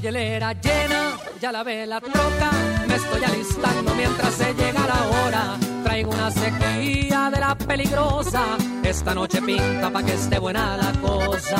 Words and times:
hielera 0.00 0.52
llena, 0.54 1.18
ya 1.40 1.52
la 1.52 1.62
ve 1.62 1.86
la 1.86 2.00
troca, 2.00 2.50
me 2.86 2.94
estoy 2.94 3.24
alistando 3.24 3.94
mientras 3.94 4.34
se 4.34 4.54
llega 4.54 4.86
la 4.86 5.06
hora. 5.08 5.56
Traigo 5.84 6.10
una 6.10 6.30
sequía 6.30 7.30
de 7.32 7.40
la 7.40 7.54
peligrosa, 7.54 8.42
esta 8.82 9.14
noche 9.14 9.42
pinta 9.42 9.90
pa' 9.90 10.02
que 10.02 10.14
esté 10.14 10.38
buena 10.38 10.76
la 10.76 10.92
cosa. 11.00 11.56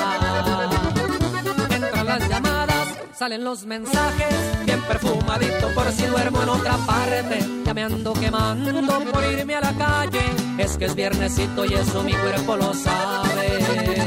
Entran 1.70 2.06
las 2.06 2.28
llamadas, 2.28 2.88
salen 3.18 3.44
los 3.44 3.66
mensajes, 3.66 4.34
bien 4.64 4.80
perfumadito 4.82 5.68
por 5.74 5.92
si 5.92 6.06
duermo 6.06 6.42
en 6.42 6.48
otra 6.48 6.76
parte. 6.86 7.38
Ya 7.64 7.74
me 7.74 7.84
ando 7.84 8.12
quemando 8.14 9.00
por 9.12 9.24
irme 9.24 9.54
a 9.56 9.60
la 9.60 9.72
calle, 9.74 10.22
es 10.58 10.76
que 10.76 10.86
es 10.86 10.94
viernesito 10.94 11.64
y 11.64 11.74
eso 11.74 12.02
mi 12.02 12.12
cuerpo 12.12 12.56
lo 12.56 12.72
sabe. 12.74 13.99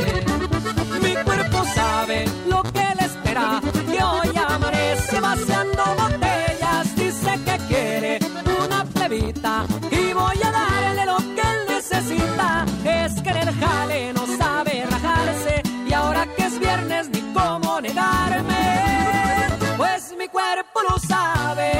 Y 9.44 10.14
voy 10.14 10.40
a 10.42 10.52
darle 10.52 11.06
lo 11.06 11.18
que 11.18 11.42
él 11.42 11.66
necesita. 11.68 12.66
Es 12.86 13.22
que 13.22 13.30
en 13.30 13.48
el 13.50 13.54
jale 13.60 14.14
no 14.14 14.26
sabe 14.38 14.86
rajarse 14.90 15.62
y 15.86 15.92
ahora 15.92 16.26
que 16.38 16.46
es 16.46 16.60
viernes 16.60 17.10
ni 17.10 17.22
cómo 17.34 17.82
negarme, 17.82 19.50
pues 19.76 20.16
mi 20.18 20.28
cuerpo 20.30 20.80
lo 20.90 20.98
sabe. 20.98 21.72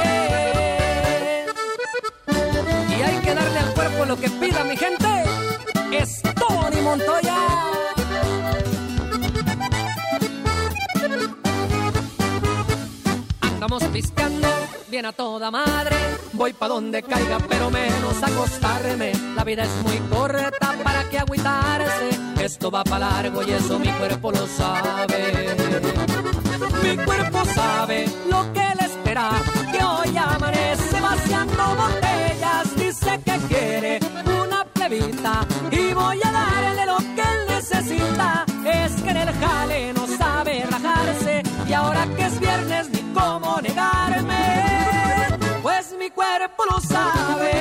Y 2.90 3.02
hay 3.02 3.18
que 3.20 3.34
darle 3.34 3.60
al 3.60 3.74
cuerpo 3.74 4.06
lo 4.06 4.18
que 4.18 4.30
pida 4.30 4.64
mi 4.66 4.76
gente. 4.76 5.24
Es 5.92 6.22
Tony 6.22 6.82
Montoya. 6.82 7.23
Andamos 13.74 13.92
piscando 13.92 14.48
bien 14.88 15.08
a 15.08 15.14
toda 15.14 15.50
madre. 15.50 15.96
Voy 16.34 16.54
pa' 16.54 16.68
donde 16.68 17.02
caiga, 17.02 17.40
pero 17.50 17.72
menos 17.72 18.22
acostarme. 18.22 19.14
La 19.36 19.44
vida 19.44 19.64
es 19.64 19.72
muy 19.82 19.98
corta 20.16 20.76
para 20.84 21.10
que 21.10 21.18
agüitarse. 21.18 22.10
Esto 22.40 22.70
va 22.70 22.84
pa' 22.84 23.00
largo 23.00 23.42
y 23.42 23.52
eso 23.52 23.80
mi 23.80 23.92
cuerpo 23.94 24.32
lo 24.32 24.46
sabe. 24.46 25.56
Mi 26.84 27.04
cuerpo 27.04 27.44
sabe 27.46 28.06
lo 28.30 28.54
que 28.54 28.76
le 28.80 28.86
espera. 28.86 29.32
Que 29.72 29.84
hoy 29.84 30.18
amanece 30.18 31.02
vaciando 31.02 31.64
botellas. 31.76 32.76
Dice 32.76 33.20
que 33.26 33.38
quiere 33.48 34.00
una 34.24 34.66
plebita. 34.66 35.48
Y 35.72 35.94
voy 35.96 36.20
a 36.24 36.32
darle 36.32 36.86
lo 36.86 36.98
que 36.98 37.22
él 37.22 37.48
necesita. 37.50 38.46
Es 38.66 39.02
que 39.02 39.10
en 39.10 39.18
el 39.18 39.34
jale 39.34 39.94
no. 39.94 40.03
Y 41.74 41.76
ahora 41.76 42.08
que 42.16 42.24
es 42.24 42.40
viernes, 42.40 42.88
ni 42.92 43.02
cómo 43.16 43.60
negarme. 43.60 44.38
Pues 45.64 45.92
mi 45.98 46.12
cuerpo 46.12 46.64
lo 46.70 46.80
sabe. 46.80 47.52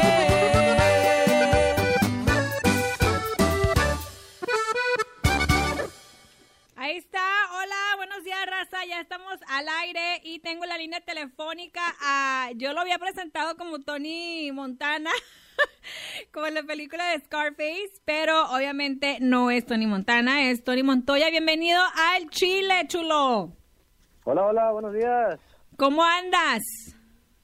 Ahí 6.76 6.98
está, 6.98 7.26
hola, 7.54 7.96
buenos 7.96 8.22
días 8.22 8.44
raza, 8.44 8.84
ya 8.84 9.00
estamos 9.00 9.38
al 9.48 9.66
aire 9.80 10.20
y 10.24 10.40
tengo 10.40 10.66
la 10.66 10.76
línea 10.76 11.00
telefónica 11.00 11.80
a, 12.02 12.50
yo 12.56 12.74
lo 12.74 12.82
había 12.82 12.98
presentado 12.98 13.56
como 13.56 13.78
Tony 13.78 14.52
Montana, 14.52 15.10
como 16.34 16.44
en 16.48 16.52
la 16.52 16.64
película 16.64 17.12
de 17.12 17.20
Scarface, 17.20 18.02
pero 18.04 18.44
obviamente 18.50 19.16
no 19.22 19.50
es 19.50 19.64
Tony 19.64 19.86
Montana, 19.86 20.50
es 20.50 20.62
Tony 20.64 20.82
Montoya, 20.82 21.30
bienvenido 21.30 21.80
al 22.12 22.28
Chile, 22.28 22.84
chulo. 22.88 23.61
Hola, 24.24 24.46
hola, 24.46 24.70
buenos 24.72 24.92
días. 24.92 25.40
¿Cómo 25.76 26.02
andas? 26.04 26.60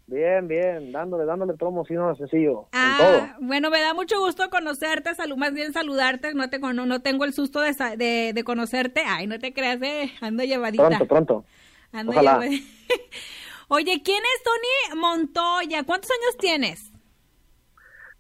Bien, 0.07 0.47
bien, 0.49 0.91
dándole, 0.93 1.25
dándole 1.27 1.55
promoción 1.55 2.17
sencillo. 2.17 2.63
con 2.63 2.69
Ah, 2.73 2.97
todo. 2.99 3.47
bueno, 3.47 3.71
me 3.71 3.81
da 3.81 3.93
mucho 3.95 4.19
gusto 4.21 4.49
conocerte, 4.49 5.11
salu- 5.11 5.37
más 5.37 5.53
bien 5.53 5.73
saludarte, 5.73 6.33
no, 6.35 6.49
te, 6.49 6.61
cono- 6.61 6.87
no 6.87 7.01
tengo 7.03 7.25
el 7.25 7.35
susto 7.35 7.61
de, 7.61 7.73
de, 7.97 8.33
de 8.33 8.45
conocerte, 8.45 9.03
ay, 9.07 9.27
no 9.27 9.39
te 9.39 9.53
creas, 9.53 9.83
eh, 9.83 10.11
ando 10.21 10.45
llevadita. 10.45 10.87
Pronto, 10.87 11.07
pronto. 11.07 11.45
Ando 11.93 12.13
Ojalá. 12.13 12.39
Oye, 13.69 14.01
¿quién 14.03 14.23
es 14.37 14.43
Tony 14.43 15.01
Montoya? 15.01 15.83
¿Cuántos 15.85 16.11
años 16.11 16.37
tienes? 16.39 16.93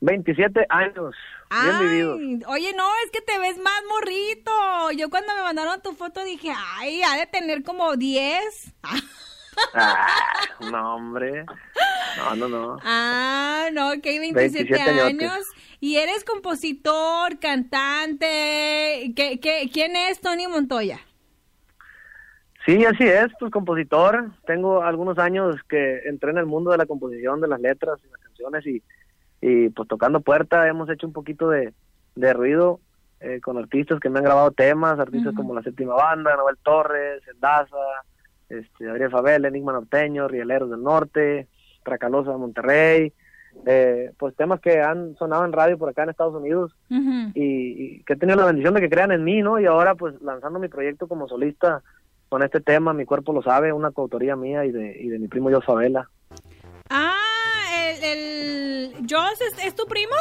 27 0.00 0.66
años. 0.68 1.14
Ay, 1.50 2.02
oye, 2.46 2.74
no, 2.74 2.86
es 3.04 3.10
que 3.10 3.20
te 3.22 3.38
ves 3.38 3.58
más 3.58 3.82
morrito. 3.88 4.90
Yo 4.96 5.08
cuando 5.08 5.34
me 5.34 5.42
mandaron 5.42 5.80
tu 5.80 5.92
foto 5.92 6.22
dije, 6.24 6.52
ay, 6.76 7.02
ha 7.02 7.16
de 7.16 7.26
tener 7.26 7.62
como 7.62 7.96
10. 7.96 8.74
Ah, 8.82 10.06
no, 10.70 10.94
hombre. 10.94 11.44
No, 12.16 12.36
no, 12.36 12.48
no. 12.48 12.76
Ah, 12.84 13.68
no, 13.72 13.92
ok, 13.92 14.04
27, 14.04 14.34
27 14.34 14.80
añotes. 14.82 15.04
años. 15.04 15.46
Y 15.80 15.96
eres 15.96 16.24
compositor, 16.24 17.38
cantante. 17.38 19.12
¿Qué, 19.16 19.38
qué, 19.40 19.70
quién 19.72 19.96
es 19.96 20.20
Tony 20.20 20.46
Montoya? 20.46 21.00
Sí, 22.66 22.84
así 22.84 23.04
es, 23.04 23.28
pues 23.40 23.50
compositor. 23.50 24.32
Tengo 24.46 24.82
algunos 24.82 25.18
años 25.18 25.56
que 25.68 26.00
entré 26.04 26.30
en 26.32 26.38
el 26.38 26.46
mundo 26.46 26.70
de 26.70 26.76
la 26.76 26.86
composición, 26.86 27.40
de 27.40 27.48
las 27.48 27.60
letras 27.60 27.98
y 28.04 28.10
las 28.10 28.20
canciones 28.20 28.66
y, 28.66 28.82
y 29.40 29.68
pues 29.70 29.88
tocando 29.88 30.20
puerta 30.20 30.66
hemos 30.68 30.88
hecho 30.90 31.06
un 31.06 31.12
poquito 31.12 31.48
de, 31.48 31.72
de 32.14 32.32
ruido 32.32 32.80
eh, 33.20 33.40
con 33.40 33.58
artistas 33.58 34.00
que 34.00 34.10
me 34.10 34.18
han 34.18 34.24
grabado 34.24 34.50
temas, 34.52 34.98
artistas 34.98 35.34
como 35.34 35.54
La 35.54 35.62
Séptima 35.62 35.94
Banda, 35.94 36.36
Noel 36.36 36.56
Torres, 36.62 37.22
Endaza, 37.32 37.76
este, 38.48 38.88
Adrián 38.88 39.10
Fabel, 39.10 39.44
Enigma 39.44 39.72
Norteño, 39.72 40.28
Rieleros 40.28 40.70
del 40.70 40.82
Norte, 40.82 41.48
Tracalosa 41.82 42.32
de 42.32 42.38
Monterrey, 42.38 43.12
eh, 43.66 44.12
pues 44.18 44.36
temas 44.36 44.60
que 44.60 44.80
han 44.80 45.16
sonado 45.16 45.44
en 45.44 45.52
radio 45.52 45.78
por 45.78 45.88
acá 45.88 46.04
en 46.04 46.10
Estados 46.10 46.34
Unidos 46.34 46.76
y, 46.88 47.32
y 47.34 48.02
que 48.04 48.12
he 48.12 48.16
tenido 48.16 48.38
la 48.38 48.46
bendición 48.46 48.74
de 48.74 48.80
que 48.80 48.90
crean 48.90 49.10
en 49.10 49.24
mí, 49.24 49.42
¿no? 49.42 49.58
Y 49.58 49.66
ahora 49.66 49.94
pues 49.94 50.20
lanzando 50.22 50.58
mi 50.58 50.68
proyecto 50.68 51.08
como 51.08 51.28
solista 51.28 51.82
con 52.28 52.42
este 52.42 52.60
tema, 52.60 52.92
Mi 52.92 53.04
Cuerpo 53.04 53.32
Lo 53.32 53.42
Sabe, 53.42 53.72
una 53.72 53.90
coautoría 53.90 54.36
mía 54.36 54.64
y 54.64 54.70
de, 54.70 54.96
y 55.00 55.08
de 55.08 55.18
mi 55.18 55.28
primo 55.28 55.50
Jos 55.50 55.64
Favela. 55.64 56.08
Ah, 56.90 57.16
el, 57.90 58.04
el 58.04 59.06
Joss 59.08 59.40
es, 59.40 59.64
es 59.64 59.74
tu 59.74 59.86
primo? 59.86 60.14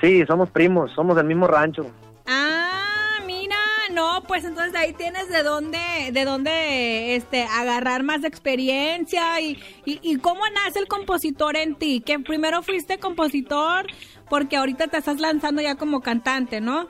Sí, 0.00 0.24
somos 0.26 0.50
primos, 0.50 0.90
somos 0.92 1.16
del 1.16 1.26
mismo 1.26 1.46
rancho. 1.46 1.86
Ah, 2.26 3.18
mira, 3.26 3.56
no, 3.92 4.22
pues 4.26 4.44
entonces 4.44 4.74
ahí 4.74 4.92
tienes 4.94 5.28
de 5.28 5.42
dónde, 5.42 5.78
de 6.12 6.24
dónde, 6.24 7.16
este, 7.16 7.42
agarrar 7.42 8.02
más 8.02 8.24
experiencia 8.24 9.40
y, 9.40 9.62
y, 9.84 10.00
y 10.02 10.16
cómo 10.18 10.42
nace 10.54 10.78
el 10.78 10.88
compositor 10.88 11.56
en 11.56 11.74
ti, 11.74 12.00
que 12.00 12.18
primero 12.20 12.62
fuiste 12.62 12.98
compositor 12.98 13.86
porque 14.28 14.56
ahorita 14.56 14.88
te 14.88 14.98
estás 14.98 15.20
lanzando 15.20 15.60
ya 15.60 15.74
como 15.74 16.00
cantante, 16.00 16.60
¿no? 16.60 16.86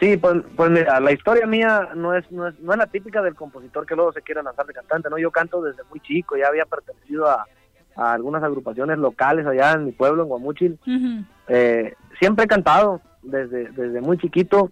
Sí, 0.00 0.16
pues, 0.16 0.42
pues 0.56 0.70
mira, 0.70 0.98
la 1.00 1.12
historia 1.12 1.46
mía 1.46 1.90
no 1.94 2.16
es, 2.16 2.28
no 2.32 2.48
es 2.48 2.58
no 2.58 2.72
es 2.72 2.78
la 2.78 2.86
típica 2.86 3.22
del 3.22 3.36
compositor 3.36 3.86
que 3.86 3.94
luego 3.94 4.12
se 4.12 4.22
quiere 4.22 4.42
lanzar 4.42 4.66
de 4.66 4.72
cantante, 4.72 5.08
¿no? 5.10 5.18
Yo 5.18 5.30
canto 5.30 5.62
desde 5.62 5.84
muy 5.90 6.00
chico, 6.00 6.36
ya 6.36 6.48
había 6.48 6.64
pertenecido 6.64 7.28
a, 7.28 7.46
a 7.96 8.12
algunas 8.12 8.42
agrupaciones 8.42 8.98
locales 8.98 9.46
allá 9.46 9.72
en 9.72 9.86
mi 9.86 9.92
pueblo, 9.92 10.22
en 10.22 10.28
Guamúchil. 10.28 10.78
Ujú. 10.86 11.24
Eh, 11.48 11.94
siempre 12.18 12.44
he 12.44 12.48
cantado 12.48 13.00
desde, 13.22 13.70
desde 13.70 14.00
muy 14.00 14.18
chiquito 14.18 14.70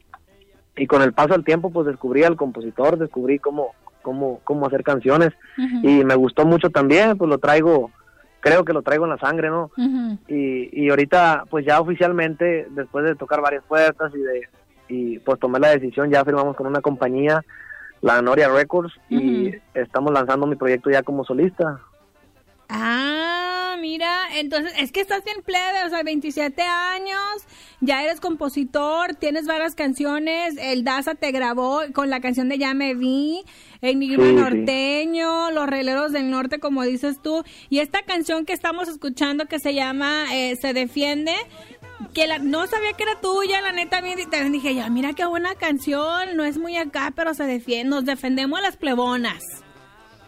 y 0.77 0.87
con 0.87 1.03
el 1.03 1.13
paso 1.13 1.31
del 1.31 1.45
tiempo 1.45 1.71
pues 1.71 1.87
descubrí 1.87 2.23
al 2.25 2.37
compositor, 2.37 2.99
descubrí 2.99 3.39
cómo, 3.39 3.75
cómo, 4.03 4.41
cómo 4.45 4.67
hacer 4.67 4.83
canciones 4.83 5.33
y 5.83 6.05
me 6.05 6.15
gustó 6.15 6.47
mucho 6.47 6.71
también, 6.71 7.19
pues 7.19 7.29
lo 7.29 7.39
traigo, 7.39 7.91
creo 8.41 8.65
que 8.65 8.73
lo 8.73 8.83
traigo 8.83 9.05
en 9.05 9.11
la 9.11 9.19
sangre, 9.19 9.51
¿no? 9.51 9.71
Y, 10.29 10.71
y 10.73 10.89
ahorita 10.89 11.45
pues 11.51 11.67
ya 11.67 11.81
oficialmente, 11.81 12.67
después 12.71 13.05
de 13.05 13.15
tocar 13.15 13.41
varias 13.41 13.65
puertas 13.65 14.13
y 14.15 14.19
de 14.19 14.49
y 14.91 15.19
pues 15.21 15.39
tomé 15.39 15.61
la 15.61 15.71
decisión, 15.71 16.11
ya 16.11 16.25
firmamos 16.25 16.57
con 16.57 16.67
una 16.67 16.81
compañía, 16.81 17.45
la 18.03 18.21
Noria 18.23 18.49
Records, 18.49 18.93
y 19.09 19.55
estamos 19.73 20.13
lanzando 20.13 20.47
mi 20.47 20.57
proyecto 20.57 20.91
ya 20.91 21.03
como 21.03 21.25
solista. 21.25 21.81
Ah, 22.73 23.75
mira, 23.81 24.29
entonces 24.37 24.73
es 24.79 24.93
que 24.93 25.01
estás 25.01 25.25
bien 25.25 25.43
plebe, 25.43 25.85
o 25.85 25.91
sea, 25.91 26.05
27 26.05 26.63
años, 26.63 27.19
ya 27.81 28.05
eres 28.05 28.21
compositor, 28.21 29.17
tienes 29.17 29.47
varias 29.47 29.75
canciones, 29.75 30.55
el 30.57 30.85
Daza 30.85 31.17
te 31.17 31.33
grabó 31.33 31.81
con 31.93 32.11
la 32.11 32.21
canción 32.21 32.49
de 32.49 32.59
Ya 32.59 32.73
me 32.73 32.95
vi, 32.95 33.43
Enigma 33.83 34.23
Sí, 34.23 34.31
sí. 34.31 34.37
Norteño, 34.37 35.51
Los 35.51 35.67
Releros 35.67 36.13
del 36.13 36.31
Norte, 36.31 36.61
como 36.61 36.85
dices 36.85 37.21
tú, 37.21 37.43
y 37.71 37.81
esta 37.81 38.03
canción 38.03 38.47
que 38.47 38.53
estamos 38.53 38.87
escuchando 38.89 39.47
que 39.47 39.59
se 39.59 39.75
llama 39.75 40.27
eh, 40.33 40.55
Se 40.63 40.73
Defiende, 40.73 41.35
que 42.15 42.29
la, 42.29 42.39
no 42.39 42.69
sabía 42.69 42.93
que 42.93 43.03
era 43.03 43.21
tuya, 43.21 43.61
la 43.63 43.73
neta, 43.73 44.01
también 44.31 44.53
dije, 44.53 44.77
ya, 44.77 44.89
mira 44.91 45.13
qué 45.15 45.27
buena 45.27 45.57
canción, 45.57 46.37
no 46.37 46.45
es 46.45 46.57
muy 46.57 46.77
acá, 46.77 47.13
pero 47.17 47.35
se 47.35 47.47
defiende, 47.47 47.91
nos 47.91 48.05
defendemos 48.05 48.61
a 48.61 48.63
las 48.63 48.77
plebonas. 48.77 49.43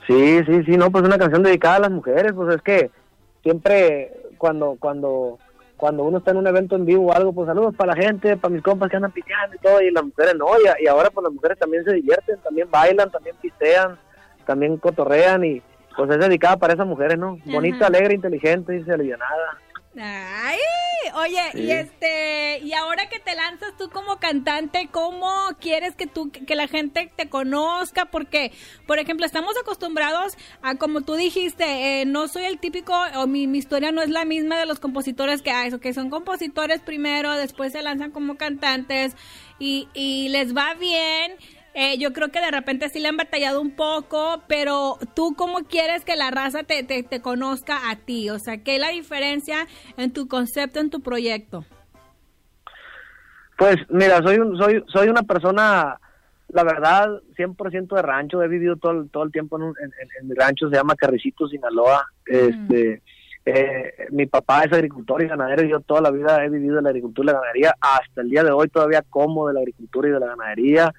Sí, 0.06 0.40
sí, 0.46 0.64
sí, 0.64 0.76
no, 0.76 0.90
pues 0.90 1.04
una 1.04 1.18
canción 1.18 1.42
dedicada 1.42 1.76
a 1.76 1.80
las 1.80 1.90
mujeres, 1.90 2.32
pues 2.34 2.54
es 2.54 2.62
que 2.62 2.90
siempre 3.42 4.12
cuando 4.38 4.76
cuando 4.78 5.38
cuando 5.76 6.04
uno 6.04 6.18
está 6.18 6.30
en 6.30 6.36
un 6.36 6.46
evento 6.46 6.76
en 6.76 6.84
vivo 6.84 7.06
o 7.06 7.12
algo, 7.12 7.32
pues 7.32 7.48
saludos 7.48 7.74
para 7.74 7.94
la 7.94 8.02
gente, 8.02 8.36
para 8.36 8.54
mis 8.54 8.62
compas 8.62 8.88
que 8.88 8.96
andan 8.96 9.10
pisteando 9.10 9.56
y 9.56 9.58
todo, 9.58 9.80
y 9.80 9.90
las 9.90 10.04
mujeres 10.04 10.34
no, 10.36 10.46
y, 10.58 10.84
y 10.84 10.86
ahora 10.86 11.10
pues 11.10 11.24
las 11.24 11.32
mujeres 11.32 11.58
también 11.58 11.84
se 11.84 11.92
divierten, 11.92 12.38
también 12.38 12.70
bailan, 12.70 13.10
también 13.10 13.34
pistean, 13.40 13.98
también 14.46 14.76
cotorrean 14.76 15.44
y 15.44 15.62
pues 15.96 16.10
es 16.10 16.18
dedicada 16.18 16.56
para 16.56 16.74
esas 16.74 16.86
mujeres, 16.86 17.18
¿no? 17.18 17.38
Bonita, 17.44 17.86
alegre, 17.86 18.14
inteligente 18.14 18.82
y 18.86 18.90
alivianada. 18.90 19.58
Ay, 19.96 20.58
oye, 21.14 21.40
y 21.54 21.70
este, 21.70 22.58
y 22.60 22.72
ahora 22.72 23.08
que 23.08 23.18
te 23.18 23.34
lanzas 23.34 23.76
tú 23.76 23.90
como 23.90 24.18
cantante, 24.18 24.88
¿cómo 24.90 25.30
quieres 25.60 25.94
que 25.94 26.06
tú, 26.06 26.30
que 26.30 26.54
la 26.54 26.68
gente 26.68 27.12
te 27.16 27.28
conozca? 27.28 28.06
Porque, 28.06 28.52
por 28.86 28.98
ejemplo, 28.98 29.26
estamos 29.26 29.54
acostumbrados 29.60 30.36
a, 30.62 30.76
como 30.76 31.02
tú 31.02 31.14
dijiste, 31.14 32.02
eh, 32.02 32.04
no 32.04 32.28
soy 32.28 32.44
el 32.44 32.58
típico, 32.58 32.94
o 33.16 33.26
mi, 33.26 33.46
mi, 33.46 33.58
historia 33.58 33.92
no 33.92 34.02
es 34.02 34.10
la 34.10 34.24
misma 34.24 34.58
de 34.58 34.66
los 34.66 34.80
compositores 34.80 35.42
que 35.42 35.50
hay, 35.50 35.70
que 35.78 35.94
son 35.94 36.10
compositores 36.10 36.80
primero, 36.80 37.32
después 37.32 37.72
se 37.72 37.82
lanzan 37.82 38.10
como 38.10 38.36
cantantes 38.36 39.14
y, 39.58 39.88
y 39.94 40.28
les 40.30 40.56
va 40.56 40.74
bien 40.74 41.36
eh, 41.74 41.98
yo 41.98 42.12
creo 42.12 42.28
que 42.28 42.40
de 42.40 42.50
repente 42.50 42.88
sí 42.88 43.00
le 43.00 43.08
han 43.08 43.16
batallado 43.16 43.60
un 43.60 43.70
poco, 43.70 44.42
pero 44.46 44.98
tú 45.14 45.34
cómo 45.36 45.64
quieres 45.64 46.04
que 46.04 46.16
la 46.16 46.30
raza 46.30 46.64
te, 46.64 46.82
te, 46.82 47.20
conozca 47.20 47.90
a 47.90 47.96
ti, 47.96 48.30
o 48.30 48.38
sea, 48.38 48.58
¿qué 48.58 48.74
es 48.76 48.80
la 48.80 48.90
diferencia 48.90 49.66
en 49.96 50.12
tu 50.12 50.28
concepto, 50.28 50.80
en 50.80 50.90
tu 50.90 51.00
proyecto? 51.00 51.64
Pues 53.56 53.76
mira, 53.88 54.22
soy 54.22 54.38
soy 54.58 54.84
soy 54.88 55.08
una 55.08 55.22
persona, 55.22 55.98
la 56.48 56.64
verdad, 56.64 57.08
100% 57.36 57.94
de 57.94 58.02
rancho, 58.02 58.42
he 58.42 58.48
vivido 58.48 58.76
todo, 58.76 59.06
todo 59.06 59.22
el 59.22 59.32
tiempo 59.32 59.56
en, 59.56 59.62
un, 59.62 59.74
en, 60.20 60.28
mi 60.28 60.34
rancho, 60.34 60.68
se 60.68 60.76
llama 60.76 60.96
Carricito, 60.96 61.48
Sinaloa, 61.48 62.06
este 62.26 63.02
eh, 63.44 64.06
mi 64.10 64.26
papá 64.26 64.64
es 64.64 64.72
agricultor 64.72 65.22
y 65.22 65.28
ganadero 65.28 65.64
y 65.64 65.70
yo 65.70 65.80
toda 65.80 66.00
la 66.00 66.10
vida 66.10 66.44
he 66.44 66.48
vivido 66.48 66.76
de 66.76 66.82
la 66.82 66.90
agricultura 66.90 67.24
y 67.24 67.32
la 67.32 67.40
ganadería. 67.40 67.74
Hasta 67.80 68.20
el 68.20 68.30
día 68.30 68.44
de 68.44 68.52
hoy 68.52 68.68
todavía 68.68 69.02
como 69.08 69.48
de 69.48 69.54
la 69.54 69.60
agricultura 69.60 70.08
y 70.08 70.12
de 70.12 70.20
la 70.20 70.26
ganadería. 70.26 70.94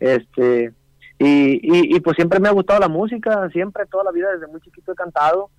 este 0.00 0.72
y, 1.20 1.96
y, 1.96 2.00
pues 2.00 2.14
siempre 2.14 2.38
me 2.38 2.48
ha 2.48 2.52
gustado 2.52 2.78
la 2.78 2.88
música, 2.88 3.48
siempre, 3.50 3.86
toda 3.86 4.04
la 4.04 4.12
vida, 4.12 4.30
desde 4.32 4.46
muy 4.46 4.60
chiquito 4.60 4.92
he 4.92 4.94
cantado. 4.94 5.50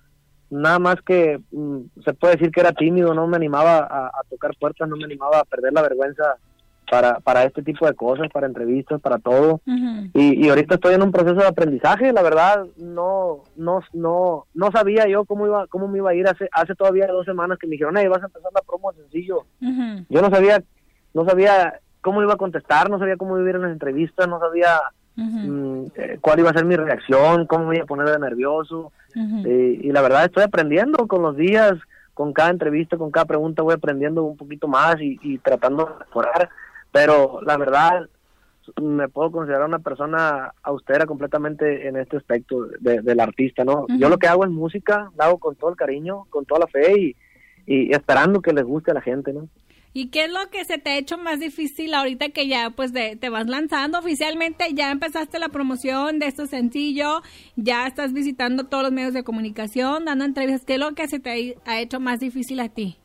Nada 0.48 0.78
más 0.78 0.96
que 1.02 1.38
mm, 1.50 1.80
se 2.02 2.14
puede 2.14 2.36
decir 2.36 2.50
que 2.50 2.60
era 2.60 2.72
tímido, 2.72 3.12
no 3.12 3.26
me 3.26 3.36
animaba 3.36 3.86
a, 3.90 4.10
tocar 4.30 4.52
puertas, 4.58 4.88
no 4.88 4.96
me 4.96 5.04
animaba 5.04 5.40
a 5.40 5.44
perder 5.44 5.74
la 5.74 5.82
vergüenza 5.82 6.36
para, 6.90 7.20
para 7.20 7.44
este 7.44 7.62
tipo 7.62 7.86
de 7.86 7.94
cosas, 7.94 8.28
para 8.32 8.48
entrevistas, 8.48 9.00
para 9.00 9.18
todo. 9.18 9.60
y, 10.12 10.44
y, 10.44 10.48
ahorita 10.48 10.74
estoy 10.74 10.94
en 10.94 11.02
un 11.02 11.12
proceso 11.12 11.36
de 11.36 11.46
aprendizaje, 11.46 12.12
la 12.12 12.22
verdad 12.22 12.66
no 12.76 13.44
no 13.56 13.80
no 13.92 14.46
no 14.52 14.70
sabía 14.72 15.06
yo 15.06 15.24
cómo 15.24 15.46
iba 15.46 15.68
cómo 15.68 15.86
me 15.86 15.98
iba 15.98 16.10
a 16.10 16.14
ir 16.14 16.26
hace 16.26 16.48
hace 16.52 16.74
todavía 16.74 17.06
dos 17.06 17.24
semanas 17.24 17.58
que 17.58 17.68
me 17.68 17.72
dijeron, 17.72 17.96
"Hey, 17.96 18.08
vas 18.08 18.22
a 18.22 18.26
empezar 18.26 18.50
la 18.52 18.62
promo 18.62 18.92
sencillo." 18.92 19.44
Yo 20.08 20.20
no 20.20 20.30
sabía 20.30 20.62
no 21.14 21.24
sabía 21.24 21.78
cómo 22.00 22.22
iba 22.22 22.34
a 22.34 22.38
contestar, 22.38 22.90
no 22.90 22.98
sabía 22.98 23.16
cómo 23.16 23.38
iba 23.38 23.46
a 23.46 23.50
ir 23.50 23.56
en 23.56 23.62
las 23.62 23.72
entrevistas, 23.72 24.26
no 24.26 24.40
sabía 24.40 24.80
mm, 25.14 25.84
eh, 25.94 26.18
cuál 26.20 26.40
iba 26.40 26.50
a 26.50 26.54
ser 26.54 26.64
mi 26.64 26.74
reacción, 26.74 27.46
cómo 27.46 27.66
me 27.66 27.76
iba 27.76 27.84
a 27.84 27.86
poner 27.88 28.08
de 28.08 28.18
nervioso. 28.18 28.92
y 29.14 29.92
la 29.92 30.02
verdad 30.02 30.24
estoy 30.24 30.42
aprendiendo 30.42 31.06
con 31.06 31.22
los 31.22 31.36
días, 31.36 31.74
con 32.14 32.32
cada 32.32 32.50
entrevista, 32.50 32.96
con 32.96 33.12
cada 33.12 33.26
pregunta 33.26 33.62
voy 33.62 33.74
aprendiendo 33.74 34.24
un 34.24 34.36
poquito 34.36 34.66
más 34.66 35.00
y, 35.00 35.20
y 35.22 35.38
tratando 35.38 35.84
de 35.86 36.04
mejorar 36.04 36.50
pero 36.92 37.40
la 37.42 37.56
verdad 37.56 38.08
me 38.80 39.08
puedo 39.08 39.32
considerar 39.32 39.66
una 39.66 39.78
persona 39.78 40.54
austera 40.62 41.06
completamente 41.06 41.88
en 41.88 41.96
este 41.96 42.18
aspecto 42.18 42.66
del 42.80 43.20
artista, 43.20 43.64
¿no? 43.64 43.86
Yo 43.88 44.08
lo 44.08 44.18
que 44.18 44.28
hago 44.28 44.44
es 44.44 44.50
música, 44.50 45.10
la 45.16 45.26
hago 45.26 45.38
con 45.38 45.56
todo 45.56 45.70
el 45.70 45.76
cariño, 45.76 46.26
con 46.30 46.44
toda 46.44 46.60
la 46.60 46.66
fe 46.66 46.98
y, 46.98 47.16
y 47.66 47.92
esperando 47.92 48.40
que 48.40 48.52
les 48.52 48.64
guste 48.64 48.90
a 48.90 48.94
la 48.94 49.00
gente, 49.00 49.32
¿no? 49.32 49.48
¿Y 49.92 50.10
qué 50.10 50.26
es 50.26 50.30
lo 50.30 50.50
que 50.50 50.64
se 50.64 50.78
te 50.78 50.90
ha 50.90 50.98
hecho 50.98 51.18
más 51.18 51.40
difícil 51.40 51.94
ahorita 51.94 52.28
que 52.28 52.46
ya 52.46 52.70
pues 52.70 52.92
te 52.92 53.28
vas 53.28 53.48
lanzando 53.48 53.98
oficialmente? 53.98 54.72
Ya 54.72 54.92
empezaste 54.92 55.40
la 55.40 55.48
promoción 55.48 56.20
de 56.20 56.26
esto 56.26 56.46
sencillo, 56.46 57.22
ya 57.56 57.88
estás 57.88 58.12
visitando 58.12 58.66
todos 58.66 58.84
los 58.84 58.92
medios 58.92 59.14
de 59.14 59.24
comunicación, 59.24 60.04
dando 60.04 60.24
entrevistas. 60.24 60.64
¿Qué 60.64 60.74
es 60.74 60.78
lo 60.78 60.94
que 60.94 61.08
se 61.08 61.18
te 61.18 61.56
ha 61.64 61.80
hecho 61.80 61.98
más 61.98 62.20
difícil 62.20 62.60
a 62.60 62.68
ti? 62.68 62.98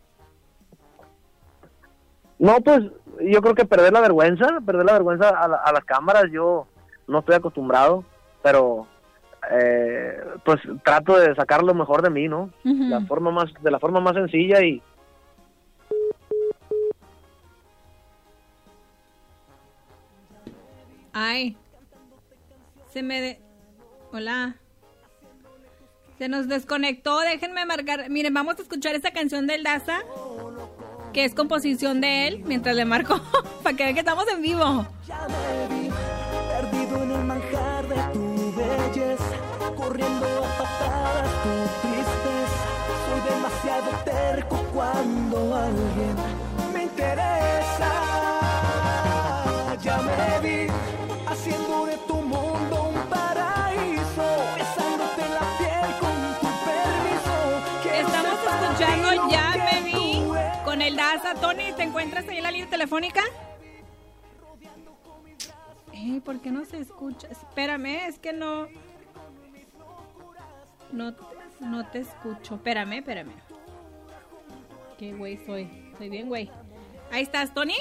No, 2.37 2.59
pues 2.61 2.81
yo 3.21 3.41
creo 3.41 3.55
que 3.55 3.65
perder 3.65 3.93
la 3.93 4.01
vergüenza, 4.01 4.59
perder 4.65 4.85
la 4.85 4.93
vergüenza 4.93 5.29
a, 5.29 5.71
las 5.71 5.85
cámaras, 5.85 6.25
yo 6.31 6.67
no 7.07 7.19
estoy 7.19 7.35
acostumbrado, 7.35 8.03
pero 8.43 8.87
eh, 9.51 10.21
pues 10.43 10.59
trato 10.83 11.17
de 11.17 11.33
sacar 11.35 11.63
lo 11.63 11.73
mejor 11.73 12.01
de 12.01 12.09
mí, 12.09 12.27
¿no? 12.27 12.49
La 12.63 13.01
forma 13.01 13.31
más, 13.31 13.53
de 13.61 13.71
la 13.71 13.79
forma 13.79 13.99
más 13.99 14.15
sencilla 14.15 14.61
y 14.61 14.81
Ay, 21.17 21.55
se 22.91 23.01
me... 23.01 23.39
Hola. 24.11 24.57
Se 26.17 26.27
nos 26.27 26.49
desconectó, 26.49 27.19
déjenme 27.21 27.65
marcar. 27.65 28.09
Miren, 28.09 28.33
vamos 28.33 28.59
a 28.59 28.61
escuchar 28.61 28.95
esta 28.95 29.11
canción 29.11 29.47
del 29.47 29.63
Daza 29.63 29.99
que 31.15 31.23
es 31.23 31.33
composición 31.33 32.01
de 32.01 32.27
él, 32.27 32.43
mientras 32.45 32.75
le 32.75 32.83
marco, 32.83 33.21
para 33.63 33.73
que 33.73 33.83
vean 33.83 33.93
que 33.93 34.01
estamos 34.01 34.27
en 34.27 34.41
vivo. 34.41 34.85
Ya 35.07 35.25
me 35.29 35.73
vi, 35.73 35.89
perdido 36.49 37.03
en 37.03 37.11
el 37.11 37.23
manjar 37.23 37.87
de 37.87 37.95
tu 38.11 38.53
belleza, 38.53 39.37
corriendo 39.77 40.25
a 40.25 40.57
patadas 40.57 41.29
tu 41.41 41.87
tristeza. 41.87 42.65
Soy 43.07 43.33
demasiado 43.33 43.91
terco 44.03 44.57
cuando 44.73 45.55
alguien 45.55 46.44
el 60.87 60.95
Daza. 60.95 61.33
Tony, 61.35 61.73
¿te 61.73 61.83
encuentras 61.83 62.27
ahí 62.27 62.37
en 62.37 62.43
la 62.43 62.51
línea 62.51 62.69
telefónica? 62.69 63.21
Eh, 65.93 66.21
¿Por 66.23 66.41
qué 66.41 66.51
no 66.51 66.65
se 66.65 66.79
escucha? 66.79 67.27
Espérame, 67.27 68.07
es 68.07 68.19
que 68.19 68.33
no... 68.33 68.67
No, 70.91 71.15
no 71.59 71.87
te 71.87 71.99
escucho. 71.99 72.55
Espérame, 72.55 72.99
espérame. 72.99 73.33
Qué 74.97 75.13
güey 75.13 75.37
soy. 75.45 75.69
Soy 75.97 76.09
bien 76.09 76.27
güey. 76.27 76.51
Ahí 77.11 77.23
estás, 77.23 77.53
Tony. 77.53 77.77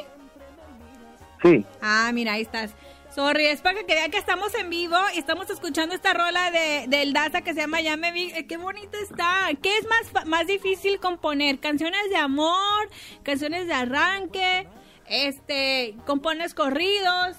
Sí. 1.43 1.65
Ah, 1.83 2.11
mira, 2.15 2.33
ahí 2.33 2.43
estás. 2.43 2.75
Sorry, 3.15 3.47
es 3.47 3.63
para 3.63 3.85
que 3.85 3.95
vean 3.95 4.11
que 4.11 4.19
estamos 4.19 4.53
en 4.57 4.69
vivo 4.69 4.97
y 5.15 5.21
estamos 5.21 5.49
escuchando 5.49 5.95
esta 5.95 6.13
rola 6.15 6.51
de, 6.51 6.87
del 6.89 7.13
Daza 7.13 7.43
que 7.43 7.55
se 7.55 7.61
llama 7.61 7.81
Ya 7.81 7.97
me 7.97 8.11
vi. 8.11 8.33
Eh, 8.33 8.49
qué 8.49 8.57
bonito 8.57 8.99
está. 8.99 9.51
¿Qué 9.63 9.79
es 9.79 9.87
más, 9.89 10.27
más 10.27 10.49
difícil 10.49 10.99
componer? 10.99 11.61
¿Canciones 11.61 12.11
de 12.11 12.17
amor? 12.17 12.89
¿Canciones 13.23 13.69
de 13.69 13.73
arranque? 13.73 14.67
Este, 15.07 15.95
¿Compones 16.05 16.55
corridos? 16.55 17.39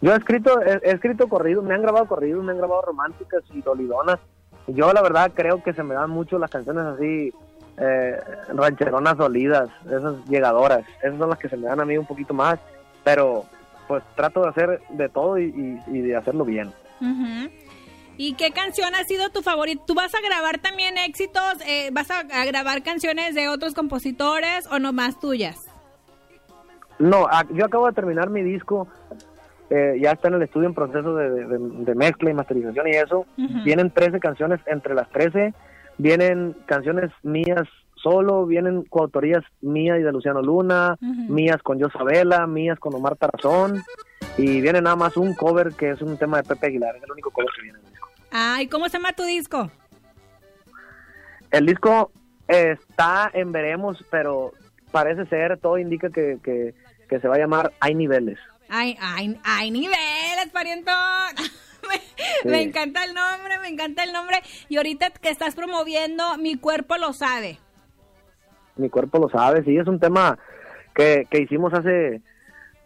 Yo 0.00 0.14
he 0.14 0.16
escrito, 0.16 0.62
he, 0.62 0.90
escrito 0.90 1.28
corridos, 1.28 1.62
me 1.62 1.74
han 1.74 1.82
grabado 1.82 2.06
corridos, 2.06 2.42
me 2.42 2.52
han 2.52 2.58
grabado 2.58 2.80
románticas 2.80 3.42
y 3.52 3.60
dolidonas. 3.60 4.18
Yo 4.66 4.94
la 4.94 5.02
verdad 5.02 5.32
creo 5.34 5.62
que 5.62 5.74
se 5.74 5.82
me 5.82 5.92
dan 5.92 6.08
mucho 6.08 6.38
las 6.38 6.50
canciones 6.50 6.84
así, 6.86 7.34
eh, 7.76 8.18
rancheronas 8.48 9.18
dolidas, 9.18 9.68
esas 9.84 10.24
llegadoras. 10.24 10.86
Esas 11.02 11.18
son 11.18 11.28
las 11.28 11.38
que 11.38 11.50
se 11.50 11.58
me 11.58 11.66
dan 11.66 11.80
a 11.80 11.84
mí 11.84 11.98
un 11.98 12.06
poquito 12.06 12.32
más. 12.32 12.58
Pero 13.04 13.44
pues 13.88 14.04
trato 14.14 14.42
de 14.42 14.48
hacer 14.50 14.80
de 14.90 15.08
todo 15.08 15.38
y, 15.38 15.50
de 15.86 16.14
hacerlo 16.14 16.44
bien. 16.44 16.72
¿Y 18.16 18.34
qué 18.34 18.50
canción 18.50 18.94
ha 18.94 19.04
sido 19.04 19.30
tu 19.30 19.42
favorita? 19.42 19.82
¿Tú 19.86 19.94
vas 19.94 20.12
a 20.14 20.20
grabar 20.20 20.58
también 20.58 20.98
éxitos? 20.98 21.54
Eh, 21.66 21.90
¿Vas 21.92 22.10
a, 22.10 22.24
grabar 22.44 22.82
canciones 22.82 23.34
de 23.34 23.48
otros 23.48 23.74
compositores 23.74 24.66
o 24.70 24.78
nomás 24.78 25.18
tuyas? 25.18 25.66
No, 26.98 27.26
yo 27.54 27.64
acabo 27.64 27.86
de 27.86 27.92
terminar 27.92 28.28
mi 28.28 28.42
disco. 28.42 28.88
Eh, 29.70 29.98
ya 30.00 30.12
está 30.12 30.28
en 30.28 30.34
el 30.34 30.42
estudio 30.42 30.66
en 30.66 30.74
proceso 30.74 31.14
de, 31.14 31.94
mezcla 31.94 32.30
y 32.30 32.34
masterización 32.34 32.88
y 32.88 32.90
eso. 32.90 33.24
Vienen 33.64 33.90
13 33.90 34.18
canciones. 34.18 34.60
Entre 34.66 34.94
las 34.94 35.08
13 35.10 35.54
vienen 35.98 36.56
canciones 36.66 37.12
mías 37.22 37.68
solo, 37.98 38.46
vienen 38.46 38.82
coautorías 38.84 39.44
mías 39.60 39.98
y 40.00 40.02
de 40.02 40.12
Luciano 40.12 40.42
Luna, 40.42 40.96
mías 41.00 41.62
con 41.62 41.80
Josabela, 41.80 42.46
mías 42.46 42.78
con 42.78 42.94
Omar 42.94 43.16
Tarazón, 43.16 43.82
y 44.36 44.60
viene 44.60 44.80
nada 44.80 44.96
más 44.96 45.16
un 45.16 45.34
cover 45.34 45.72
que 45.74 45.90
es 45.90 46.02
un 46.02 46.16
tema 46.16 46.38
de 46.38 46.44
Pepe 46.44 46.68
Aguilar, 46.68 46.96
es 46.96 47.02
el 47.02 47.12
único 47.12 47.30
cover 47.30 47.48
que 47.54 47.62
viene 47.62 47.78
en 47.78 47.84
el 47.84 47.90
disco. 47.90 48.08
Ah, 48.32 48.58
¿y 48.62 48.68
cómo 48.68 48.88
se 48.88 48.98
llama 48.98 49.12
tu 49.12 49.24
disco? 49.24 49.70
El 51.50 51.66
disco 51.66 52.12
está 52.46 53.30
en 53.32 53.52
veremos, 53.52 54.04
pero 54.10 54.52
parece 54.90 55.26
ser, 55.26 55.58
todo 55.58 55.78
indica 55.78 56.10
que, 56.10 56.38
que, 56.42 56.74
que 57.08 57.20
se 57.20 57.28
va 57.28 57.36
a 57.36 57.38
llamar 57.38 57.72
Hay 57.80 57.94
Niveles. 57.94 58.38
Hay, 58.70 58.98
hay, 59.00 59.40
hay 59.44 59.70
niveles, 59.70 60.50
parientón. 60.52 60.94
me 62.44 62.60
encanta 62.60 63.02
el 63.04 63.14
nombre, 63.14 63.58
me 63.60 63.68
encanta 63.68 64.04
el 64.04 64.12
nombre. 64.12 64.42
Y 64.68 64.76
ahorita 64.76 65.08
que 65.08 65.30
estás 65.30 65.54
promoviendo, 65.54 66.36
mi 66.36 66.56
cuerpo 66.56 66.98
lo 66.98 67.14
sabe 67.14 67.58
mi 68.78 68.88
cuerpo 68.88 69.18
lo 69.18 69.28
sabe, 69.28 69.62
sí, 69.64 69.76
es 69.76 69.86
un 69.86 70.00
tema 70.00 70.38
que, 70.94 71.26
que 71.30 71.40
hicimos 71.40 71.72
hace 71.74 72.22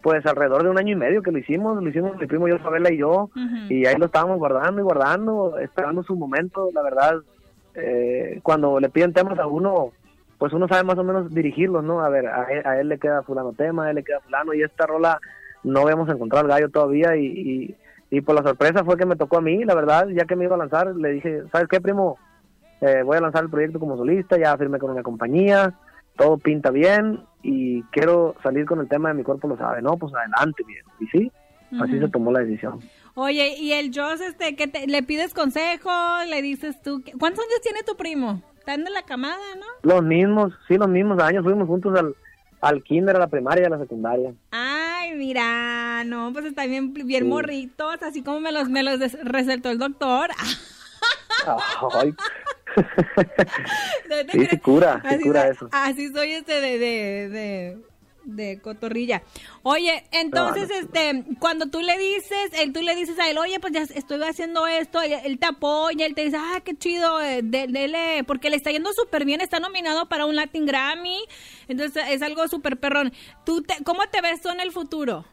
pues 0.03 0.25
alrededor 0.25 0.63
de 0.63 0.69
un 0.69 0.77
año 0.77 0.91
y 0.91 0.97
medio 0.97 1.23
que 1.23 1.31
lo 1.31 1.37
hicimos, 1.37 1.81
lo 1.81 1.89
hicimos 1.89 2.17
mi 2.17 2.27
primo 2.27 2.47
yo, 2.49 2.59
Fabela 2.59 2.91
y 2.91 2.97
yo, 2.97 3.29
y 3.69 3.85
ahí 3.85 3.95
lo 3.97 4.07
estábamos 4.07 4.37
guardando 4.37 4.81
y 4.81 4.83
guardando, 4.83 5.57
esperando 5.59 6.03
su 6.03 6.17
momento, 6.17 6.69
la 6.73 6.81
verdad, 6.83 7.15
eh, 7.73 8.41
cuando 8.43 8.81
le 8.81 8.89
piden 8.89 9.13
temas 9.13 9.39
a 9.39 9.47
uno, 9.47 9.93
pues 10.37 10.51
uno 10.51 10.67
sabe 10.67 10.83
más 10.83 10.97
o 10.97 11.05
menos 11.05 11.33
dirigirlos, 11.33 11.85
¿no? 11.85 12.01
A 12.01 12.09
ver, 12.09 12.27
a 12.27 12.79
él, 12.81 12.89
le 12.89 12.99
queda 12.99 13.23
fulano 13.23 13.53
tema, 13.53 13.85
a 13.85 13.89
él 13.91 13.95
le 13.95 14.03
queda 14.03 14.19
fulano, 14.19 14.53
y 14.53 14.61
esta 14.61 14.85
rola 14.85 15.21
no 15.63 15.79
habíamos 15.79 16.09
encontrado 16.09 16.49
gallo 16.49 16.67
todavía, 16.67 17.15
y, 17.15 17.25
y, 17.25 17.75
y 18.09 18.21
por 18.21 18.35
la 18.35 18.43
sorpresa 18.43 18.83
fue 18.83 18.97
que 18.97 19.05
me 19.05 19.15
tocó 19.15 19.37
a 19.37 19.41
mí, 19.41 19.63
la 19.63 19.73
verdad, 19.73 20.09
ya 20.09 20.25
que 20.25 20.35
me 20.35 20.43
iba 20.43 20.55
a 20.55 20.59
lanzar, 20.59 20.93
le 20.93 21.11
dije, 21.11 21.43
¿sabes 21.49 21.69
qué, 21.69 21.79
primo? 21.79 22.17
Eh, 22.85 23.01
voy 23.01 23.15
a 23.15 23.21
lanzar 23.21 23.43
el 23.43 23.49
proyecto 23.49 23.79
como 23.79 23.95
solista, 23.95 24.37
ya 24.37 24.57
firmé 24.57 24.77
con 24.77 24.91
una 24.91 25.03
compañía, 25.03 25.73
todo 26.17 26.37
pinta 26.37 26.69
bien, 26.69 27.23
y 27.41 27.81
quiero 27.83 28.35
salir 28.43 28.65
con 28.65 28.81
el 28.81 28.89
tema 28.89 29.07
de 29.07 29.15
mi 29.15 29.23
cuerpo 29.23 29.47
lo 29.47 29.55
sabe, 29.55 29.81
¿no? 29.81 29.95
Pues 29.95 30.13
adelante, 30.13 30.63
bien. 30.67 30.83
Y 30.99 31.07
sí, 31.07 31.31
así 31.81 31.97
se 31.97 32.09
tomó 32.09 32.33
la 32.33 32.39
decisión. 32.41 32.81
Oye, 33.15 33.55
y 33.57 33.71
el 33.71 33.91
Joss, 33.95 34.19
este, 34.19 34.57
que 34.57 34.69
le 34.85 35.01
pides 35.01 35.33
consejo, 35.33 35.91
le 36.27 36.41
dices 36.41 36.81
tú, 36.81 37.01
¿cuántos 37.17 37.45
años 37.45 37.61
tiene 37.61 37.83
tu 37.83 37.95
primo? 37.95 38.41
Están 38.59 38.83
de 38.83 38.91
la 38.91 39.03
camada, 39.03 39.55
¿no? 39.55 39.65
Los 39.81 40.03
mismos, 40.03 40.51
sí, 40.67 40.77
los 40.77 40.89
mismos 40.89 41.21
años, 41.23 41.45
fuimos 41.45 41.69
juntos 41.69 41.97
al, 41.97 42.13
al 42.59 42.83
kinder, 42.83 43.15
a 43.15 43.19
la 43.19 43.27
primaria, 43.27 43.67
a 43.67 43.69
la 43.69 43.79
secundaria. 43.79 44.33
Ay, 44.51 45.15
mira, 45.15 46.03
no, 46.03 46.33
pues 46.33 46.45
están 46.45 46.69
bien, 46.69 46.93
bien 46.93 47.29
morritos, 47.29 48.03
así 48.03 48.23
como 48.23 48.41
me 48.41 48.51
los, 48.51 48.67
me 48.67 48.83
los 48.83 48.99
resaltó 49.23 49.69
el 49.69 49.77
doctor. 49.77 50.31
Ay. 52.01 52.13
sí, 54.31 54.45
sí 54.49 54.57
cura, 54.57 55.01
sí 55.09 55.19
cura 55.19 55.47
eso. 55.47 55.69
Así 55.71 56.11
soy 56.11 56.31
este 56.33 56.61
de, 56.61 56.77
de, 56.79 57.77
de, 58.23 58.61
cotorrilla. 58.61 59.21
Oye, 59.63 60.03
entonces, 60.11 60.69
este, 60.71 61.23
cuando 61.39 61.67
tú 61.67 61.81
le 61.81 61.97
dices, 61.97 62.51
él, 62.59 62.73
tú 62.73 62.81
le 62.81 62.95
dices 62.95 63.19
a 63.19 63.29
él, 63.29 63.37
oye, 63.37 63.59
pues 63.59 63.73
ya 63.73 63.81
estoy 63.81 64.21
haciendo 64.23 64.67
esto, 64.67 65.01
él, 65.01 65.39
te 65.39 65.45
apoya, 65.45 66.05
él 66.05 66.15
te 66.15 66.25
dice, 66.25 66.37
ah, 66.39 66.61
qué 66.63 66.75
chido, 66.75 67.21
eh, 67.21 67.41
dele, 67.43 68.23
porque 68.25 68.49
le 68.49 68.55
está 68.55 68.71
yendo 68.71 68.91
súper 68.93 69.25
bien, 69.25 69.41
está 69.41 69.59
nominado 69.59 70.07
para 70.07 70.25
un 70.25 70.35
Latin 70.35 70.65
Grammy, 70.65 71.19
entonces 71.67 72.03
es 72.09 72.21
algo 72.21 72.47
súper 72.47 72.77
perrón. 72.77 73.13
¿Tú 73.45 73.61
te, 73.61 73.83
¿Cómo 73.83 74.01
te 74.11 74.21
ves 74.21 74.41
tú 74.41 74.49
en 74.49 74.59
el 74.59 74.71
futuro? 74.71 75.25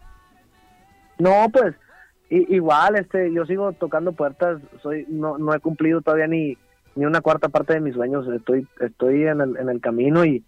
No, 1.18 1.49
pues, 1.52 1.75
igual, 2.30 2.97
este, 2.97 3.32
yo 3.32 3.44
sigo 3.44 3.73
tocando 3.73 4.12
puertas, 4.12 4.61
soy, 4.82 5.04
no, 5.09 5.37
no 5.37 5.54
he 5.54 5.61
cumplido 5.61 6.00
todavía 6.00 6.26
ni 6.26 6.56
ni 6.94 7.04
una 7.04 7.20
cuarta 7.20 7.49
parte 7.49 7.75
de 7.75 7.80
mis 7.80 7.94
sueños. 7.94 8.26
Estoy, 8.28 8.66
estoy 8.80 9.25
en 9.25 9.40
el, 9.40 9.56
en 9.56 9.68
el 9.68 9.80
camino 9.80 10.25
y, 10.25 10.44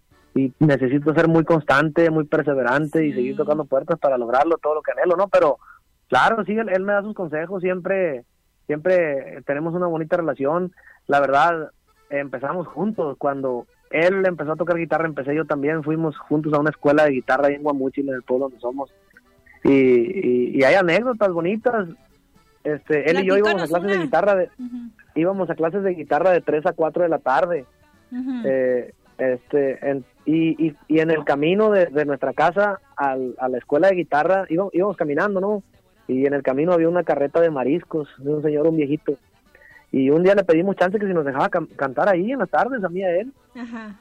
necesito 0.59 1.13
ser 1.13 1.27
muy 1.27 1.43
constante, 1.43 2.09
muy 2.09 2.23
perseverante 2.23 3.05
y 3.05 3.13
seguir 3.13 3.37
tocando 3.37 3.65
puertas 3.65 3.99
para 3.99 4.17
lograrlo, 4.17 4.57
todo 4.57 4.73
lo 4.73 4.81
que 4.81 4.91
anhelo, 4.91 5.15
¿no? 5.15 5.27
Pero 5.27 5.59
claro, 6.09 6.43
sí, 6.43 6.53
él, 6.53 6.81
me 6.81 6.93
da 6.93 7.03
sus 7.03 7.13
consejos, 7.13 7.61
siempre, 7.61 8.25
siempre 8.65 9.43
tenemos 9.45 9.75
una 9.75 9.85
bonita 9.85 10.17
relación. 10.17 10.73
La 11.05 11.19
verdad, 11.19 11.69
empezamos 12.09 12.67
juntos. 12.67 13.15
Cuando 13.19 13.67
él 13.91 14.25
empezó 14.25 14.53
a 14.53 14.55
tocar 14.55 14.77
guitarra, 14.77 15.05
empecé 15.05 15.35
yo 15.35 15.45
también. 15.45 15.83
Fuimos 15.83 16.17
juntos 16.17 16.51
a 16.53 16.59
una 16.59 16.71
escuela 16.71 17.05
de 17.05 17.11
guitarra 17.11 17.49
en 17.49 17.61
Guamuchil, 17.61 18.09
en 18.09 18.15
el 18.15 18.23
pueblo 18.23 18.45
donde 18.45 18.59
somos. 18.59 18.91
Y, 19.63 20.57
y, 20.57 20.63
hay 20.63 20.73
anécdotas 20.73 21.31
bonitas. 21.31 21.89
Este, 22.63 23.09
él 23.09 23.19
y 23.19 23.27
yo 23.27 23.37
íbamos 23.37 23.63
a 23.63 23.67
clases 23.67 23.91
de 23.91 24.03
guitarra 24.03 24.35
de, 24.35 24.49
íbamos 25.15 25.49
a 25.49 25.55
clases 25.55 25.83
de 25.83 25.93
guitarra 25.93 26.31
de 26.31 26.41
3 26.41 26.65
a 26.67 26.73
4 26.73 27.03
de 27.03 27.09
la 27.09 27.19
tarde. 27.19 27.65
Eh, 28.45 28.93
este, 29.17 30.03
y, 30.25 30.67
y, 30.67 30.75
y, 30.87 30.99
en 30.99 31.09
el 31.09 31.23
camino 31.23 31.71
de, 31.71 32.05
nuestra 32.05 32.33
casa 32.33 32.79
al, 32.95 33.35
a 33.39 33.49
la 33.49 33.57
escuela 33.57 33.87
de 33.87 33.95
guitarra 33.95 34.45
íbamos, 34.49 34.73
íbamos, 34.73 34.97
caminando, 34.97 35.41
¿no? 35.41 35.63
Y 36.07 36.25
en 36.25 36.33
el 36.33 36.43
camino 36.43 36.73
había 36.73 36.89
una 36.89 37.03
carreta 37.03 37.41
de 37.41 37.49
mariscos 37.49 38.07
de 38.17 38.33
un 38.33 38.41
señor, 38.43 38.67
un 38.67 38.77
viejito. 38.77 39.17
Y 39.91 40.09
un 40.09 40.23
día 40.23 40.35
le 40.35 40.43
pedimos 40.43 40.75
chance 40.75 40.97
que 40.97 41.07
si 41.07 41.13
nos 41.13 41.25
dejaba 41.25 41.49
cantar 41.49 42.09
ahí 42.09 42.31
en 42.31 42.39
las 42.39 42.49
tardes, 42.49 42.83
a 42.83 42.89
mí 42.89 43.03
a 43.03 43.15
él. 43.15 43.31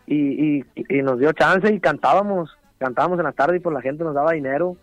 Y, 0.07 0.59
y, 0.59 0.65
y, 0.75 1.03
nos 1.03 1.19
dio 1.19 1.33
chance 1.33 1.73
y 1.73 1.81
cantábamos, 1.81 2.57
cantábamos 2.79 3.19
en 3.19 3.25
las 3.25 3.35
tardes 3.35 3.57
y 3.57 3.61
por 3.61 3.73
pues 3.73 3.85
la 3.85 3.91
gente 3.91 4.05
nos 4.05 4.15
daba 4.15 4.33
dinero. 4.33 4.77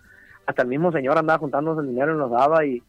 Hasta 0.46 0.62
el 0.62 0.68
mismo 0.68 0.92
señor 0.92 1.18
andaba 1.18 1.40
juntándonos 1.40 1.84
el 1.84 1.90
dinero 1.90 2.14
y 2.14 2.18
nos 2.18 2.32
daba 2.32 2.66
y, 2.66 2.84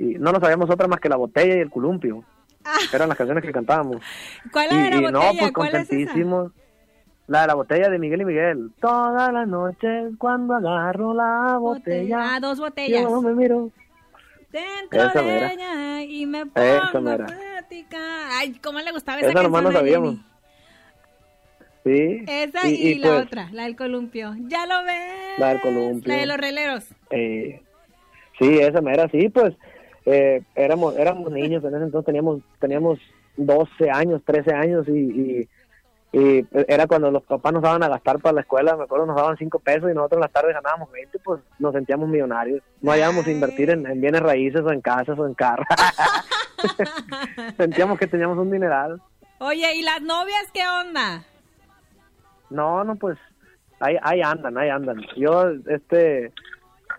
y 0.00 0.18
no 0.18 0.32
nos 0.32 0.40
sabíamos 0.40 0.70
otra 0.70 0.88
más 0.88 0.98
que 0.98 1.10
la 1.10 1.16
botella 1.16 1.56
y 1.56 1.60
el 1.60 1.70
columpio. 1.70 2.24
Ah. 2.64 2.78
Eran 2.92 3.08
las 3.08 3.18
canciones 3.18 3.44
que 3.44 3.52
cantábamos. 3.52 3.96
¿Cuál 4.52 4.66
era 4.72 5.00
la 5.00 5.10
botella? 5.10 5.10
No, 5.10 5.38
pues 5.38 5.52
contentísimos. 5.52 6.52
La 7.26 7.42
de 7.42 7.46
la 7.46 7.54
botella 7.54 7.88
de 7.90 7.98
Miguel 7.98 8.22
y 8.22 8.24
Miguel. 8.24 8.70
Todas 8.80 9.32
las 9.32 9.46
noches 9.46 10.12
cuando 10.18 10.54
agarro 10.54 11.14
la 11.14 11.58
botella. 11.58 12.34
Ah, 12.34 12.40
dos 12.40 12.58
botellas. 12.58 13.02
Yo 13.02 13.22
me 13.22 13.34
miro. 13.34 13.70
Dentro 14.50 15.22
de 15.22 15.52
ella 15.52 16.02
y 16.02 16.26
me 16.26 16.46
pongo 16.46 16.66
a 16.66 17.26
Ay, 18.32 18.58
¿cómo 18.60 18.80
le 18.80 18.90
gustaba 18.90 19.20
esa, 19.20 19.30
esa 19.30 19.42
canción 19.42 19.64
no 19.64 19.72
sabíamos. 19.72 20.16
Sí. 21.84 22.24
Esa 22.26 22.68
y, 22.68 22.96
la 22.96 23.08
pues 23.08 23.22
otra, 23.26 23.48
la 23.52 23.62
del 23.62 23.76
columpio. 23.76 24.34
Ya 24.48 24.66
lo 24.66 24.82
ves. 24.84 25.38
La 25.38 25.50
del 25.50 25.60
columpio. 25.60 26.12
La 26.12 26.20
de 26.20 26.26
los 26.26 26.36
releros. 26.36 26.84
Eh, 27.10 27.62
sí, 28.40 28.58
esa 28.58 28.80
era 28.90 29.08
sí, 29.08 29.28
pues 29.28 29.54
eh, 30.06 30.42
éramos 30.54 30.96
éramos 30.96 31.30
niños, 31.30 31.64
en 31.64 31.74
ese 31.74 31.84
entonces 31.84 32.06
teníamos 32.06 32.40
teníamos 32.58 32.98
12 33.36 33.90
años, 33.90 34.22
13 34.24 34.54
años 34.54 34.88
y, 34.88 34.92
y, 34.92 35.48
era 36.66 36.88
cuando 36.88 37.08
los 37.12 37.22
papás 37.22 37.52
nos 37.52 37.62
daban 37.62 37.84
a 37.84 37.88
gastar 37.88 38.18
para 38.18 38.34
la 38.34 38.40
escuela, 38.40 38.76
me 38.76 38.82
acuerdo 38.82 39.06
nos 39.06 39.14
daban 39.14 39.36
5 39.36 39.60
pesos 39.60 39.88
y 39.88 39.94
nosotros 39.94 40.16
en 40.16 40.22
las 40.22 40.32
tardes 40.32 40.54
ganábamos 40.54 40.90
20, 40.90 41.20
pues 41.20 41.40
nos 41.60 41.72
sentíamos 41.72 42.08
millonarios. 42.08 42.62
No 42.82 42.90
hallábamos 42.90 43.28
invertir 43.28 43.70
en, 43.70 43.84
bienes 44.00 44.20
raíces 44.20 44.62
o 44.62 44.72
en 44.72 44.80
casas 44.80 45.16
o 45.16 45.26
en 45.26 45.34
carros. 45.34 45.68
sentíamos 47.56 47.96
que 47.96 48.08
teníamos 48.08 48.38
un 48.38 48.50
dineral. 48.50 49.00
Oye, 49.38 49.72
¿y 49.76 49.82
las 49.82 50.02
novias 50.02 50.50
qué 50.52 50.62
onda? 50.66 51.22
No, 52.50 52.82
no, 52.82 52.96
pues 52.96 53.16
ahí, 53.78 53.96
ahí 54.02 54.20
andan, 54.20 54.58
ahí 54.58 54.68
andan. 54.68 55.00
Yo, 55.16 55.50
este, 55.68 56.32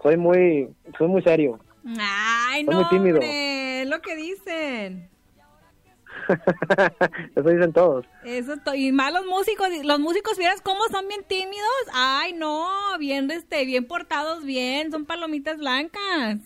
soy 0.02 0.16
muy, 0.16 0.74
soy 0.98 1.10
muy 1.10 1.22
serio. 1.22 1.60
Ay, 2.00 2.64
no, 2.64 2.82
hombre, 2.82 3.86
lo 3.86 4.02
que 4.02 4.16
dicen. 4.16 5.10
Eso 7.36 7.50
dicen 7.50 7.74
todos. 7.74 8.06
Eso 8.24 8.54
y 8.76 8.92
más 8.92 9.12
los 9.14 9.26
músicos, 9.26 9.68
los 9.84 10.00
músicos, 10.00 10.38
¿vieras 10.38 10.62
cómo 10.62 10.82
son 10.92 11.08
bien 11.08 11.24
tímidos? 11.24 11.70
Ay, 11.94 12.34
no, 12.34 12.70
bien 13.00 13.30
este, 13.32 13.66
bien 13.66 13.86
portados, 13.86 14.44
bien, 14.44 14.92
son 14.92 15.06
palomitas 15.06 15.58
blancas. 15.58 16.38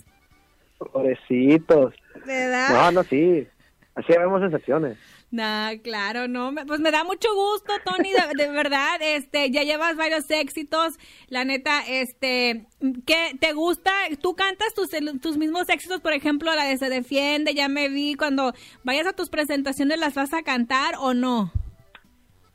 Pobrecitos. 0.78 1.94
¿Verdad? 2.26 2.70
No, 2.70 2.92
no, 2.92 3.04
sí. 3.04 3.48
Así 3.96 4.14
vemos 4.18 4.44
excepciones. 4.44 4.98
Nah, 5.32 5.74
claro, 5.84 6.28
no, 6.28 6.54
pues 6.68 6.80
me 6.80 6.92
da 6.92 7.04
mucho 7.04 7.28
gusto, 7.34 7.74
Tony, 7.84 8.12
de, 8.38 8.50
verdad, 8.52 8.98
este, 9.02 9.52
ya 9.52 9.64
llevas 9.64 9.98
varios 9.98 10.30
éxitos, 10.32 10.98
la 11.28 11.44
neta, 11.44 11.82
este, 11.90 12.68
¿qué 13.06 13.36
te 13.40 13.52
gusta? 13.54 13.92
¿Tú 14.22 14.36
cantas 14.36 14.74
tus, 14.74 14.92
tus 15.20 15.38
mismos 15.38 15.68
éxitos, 15.68 16.00
por 16.00 16.14
ejemplo, 16.14 16.56
la 16.56 16.66
de 16.66 16.78
Se 16.78 16.90
Defiende, 16.90 17.54
ya 17.54 17.68
me 17.68 17.90
vi, 17.90 18.16
cuando 18.16 18.54
vayas 18.84 19.08
a 19.08 19.14
tus 19.14 19.30
presentaciones, 19.30 20.00
¿las 20.00 20.14
vas 20.14 20.34
a 20.34 20.44
cantar 20.44 20.96
o 21.02 21.14
no? 21.14 21.52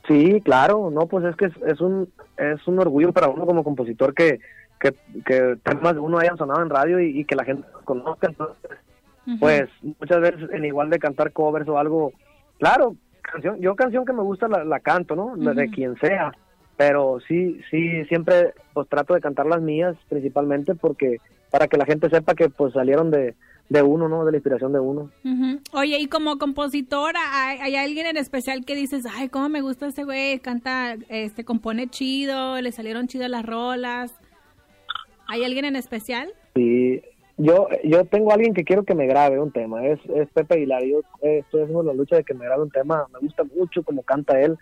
Sí, 0.08 0.40
claro, 0.42 0.90
no, 0.90 1.06
pues 1.06 1.24
es 1.24 1.36
que 1.36 1.46
es, 1.66 1.80
un, 1.80 2.08
es 2.36 2.66
un 2.66 2.78
orgullo 2.78 3.12
para 3.12 3.28
uno 3.28 3.46
como 3.46 3.62
compositor 3.62 4.14
que, 4.14 4.40
que, 4.80 4.94
que 5.24 5.56
temas 5.62 5.94
de 5.94 6.00
uno 6.00 6.18
hayan 6.18 6.38
sonado 6.38 6.62
en 6.62 6.70
radio 6.70 7.00
y, 7.00 7.24
que 7.24 7.36
la 7.36 7.44
gente 7.44 7.66
conozca, 7.84 8.28
entonces, 8.28 8.70
pues 9.38 9.68
muchas 9.82 10.20
veces 10.20 10.50
en 10.50 10.64
igual 10.64 10.88
de 10.88 10.98
cantar 10.98 11.32
covers 11.32 11.68
o 11.68 11.78
algo, 11.78 12.12
Claro, 12.60 12.94
canción, 13.22 13.58
yo 13.60 13.74
canción 13.74 14.04
que 14.04 14.12
me 14.12 14.22
gusta 14.22 14.46
la, 14.46 14.80
canto, 14.80 15.16
¿no? 15.16 15.34
De 15.36 15.68
quien 15.70 15.98
sea, 15.98 16.30
pero 16.76 17.18
sí, 17.26 17.60
sí, 17.70 18.04
siempre 18.04 18.54
pues 18.74 18.88
trato 18.88 19.14
de 19.14 19.20
cantar 19.20 19.46
las 19.46 19.60
mías 19.60 19.96
principalmente 20.08 20.74
porque 20.74 21.16
para 21.50 21.66
que 21.66 21.78
la 21.78 21.86
gente 21.86 22.08
sepa 22.10 22.34
que 22.34 22.48
pues 22.50 22.74
salieron 22.74 23.10
de, 23.10 23.34
de 23.70 23.82
uno, 23.82 24.08
¿no? 24.08 24.24
De 24.24 24.32
la 24.32 24.36
inspiración 24.36 24.72
de 24.72 24.80
uno. 24.80 25.10
Oye, 25.72 25.98
y 25.98 26.06
como 26.06 26.38
compositora, 26.38 27.20
¿hay, 27.32 27.76
alguien 27.76 28.06
en 28.06 28.16
especial 28.16 28.64
que 28.64 28.74
dices, 28.74 29.06
ay, 29.10 29.28
cómo 29.28 29.48
me 29.48 29.62
gusta 29.62 29.86
ese 29.86 30.04
güey, 30.04 30.38
canta, 30.40 30.96
este, 31.08 31.44
compone 31.44 31.88
chido, 31.88 32.60
le 32.60 32.72
salieron 32.72 33.06
chidas 33.06 33.30
las 33.30 33.46
rolas? 33.46 34.12
¿Hay 35.28 35.44
alguien 35.44 35.64
en 35.64 35.76
especial? 35.76 36.32
Sí, 36.54 37.00
yo 37.40 37.68
yo 37.84 38.04
tengo 38.04 38.30
a 38.30 38.34
alguien 38.34 38.54
que 38.54 38.64
quiero 38.64 38.84
que 38.84 38.94
me 38.94 39.06
grabe 39.06 39.40
un 39.40 39.50
tema, 39.50 39.84
es, 39.86 39.98
es 40.14 40.28
Pepe 40.30 40.54
Aguilar, 40.56 40.84
yo 40.84 41.00
eh, 41.22 41.38
estoy 41.38 41.62
haciendo 41.62 41.82
la 41.82 41.94
lucha 41.94 42.16
de 42.16 42.24
que 42.24 42.34
me 42.34 42.44
grabe 42.44 42.62
un 42.62 42.70
tema, 42.70 43.06
me 43.12 43.18
gusta 43.20 43.44
mucho 43.44 43.82
como 43.82 44.02
canta 44.02 44.40
él, 44.40 44.58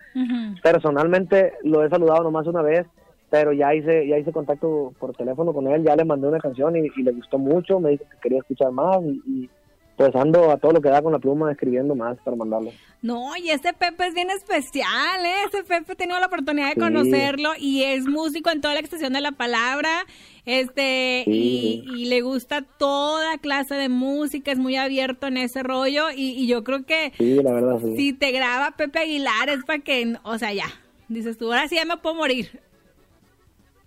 personalmente 0.62 1.54
lo 1.64 1.84
he 1.84 1.90
saludado 1.90 2.22
nomás 2.22 2.46
una 2.46 2.62
vez, 2.62 2.86
pero 3.30 3.52
ya 3.52 3.74
hice 3.74 4.06
ya 4.06 4.18
hice 4.18 4.32
contacto 4.32 4.92
por 4.98 5.14
teléfono 5.14 5.52
con 5.52 5.66
él, 5.66 5.82
ya 5.82 5.96
le 5.96 6.04
mandé 6.04 6.28
una 6.28 6.38
canción 6.38 6.76
y, 6.76 6.88
le 7.02 7.12
gustó 7.12 7.38
mucho, 7.38 7.80
me 7.80 7.90
dijo 7.90 8.04
que 8.10 8.20
quería 8.22 8.38
escuchar 8.38 8.70
más 8.70 8.98
y, 9.02 9.50
pues 9.98 10.14
ando 10.14 10.52
a 10.52 10.58
todo 10.58 10.70
lo 10.70 10.80
que 10.80 10.88
da 10.88 11.02
con 11.02 11.12
la 11.12 11.18
pluma 11.18 11.50
escribiendo 11.50 11.96
más 11.96 12.16
para 12.18 12.36
mandarlo. 12.36 12.70
No, 13.02 13.36
y 13.36 13.50
este 13.50 13.72
Pepe 13.72 14.06
es 14.06 14.14
bien 14.14 14.30
especial, 14.30 15.26
¿eh? 15.26 15.44
Ese 15.48 15.64
Pepe 15.64 15.92
he 15.92 15.96
tenido 15.96 16.20
la 16.20 16.26
oportunidad 16.26 16.72
de 16.72 16.80
conocerlo 16.80 17.50
y 17.58 17.82
es 17.82 18.06
músico 18.06 18.48
en 18.50 18.60
toda 18.60 18.74
la 18.74 18.80
extensión 18.80 19.12
de 19.12 19.20
la 19.20 19.32
palabra, 19.32 20.06
este, 20.46 21.24
y, 21.26 22.06
le 22.06 22.20
gusta 22.20 22.62
toda 22.62 23.38
clase 23.38 23.74
de 23.74 23.88
música, 23.88 24.52
es 24.52 24.58
muy 24.58 24.76
abierto 24.76 25.26
en 25.26 25.36
ese 25.36 25.64
rollo 25.64 26.06
y, 26.14 26.46
yo 26.46 26.62
creo 26.62 26.86
que 26.86 27.12
sí, 27.18 27.42
la 27.42 27.52
verdad, 27.52 27.80
si 27.96 28.12
te 28.12 28.30
graba 28.30 28.76
Pepe 28.76 29.00
Aguilar 29.00 29.48
es 29.48 29.64
para 29.64 29.80
que, 29.80 30.14
o 30.22 30.38
sea, 30.38 30.52
ya, 30.52 30.66
dices 31.08 31.36
tú, 31.38 31.46
ahora 31.46 31.66
sí 31.66 31.74
ya 31.74 31.84
me 31.84 31.96
puedo 31.96 32.14
morir. 32.14 32.60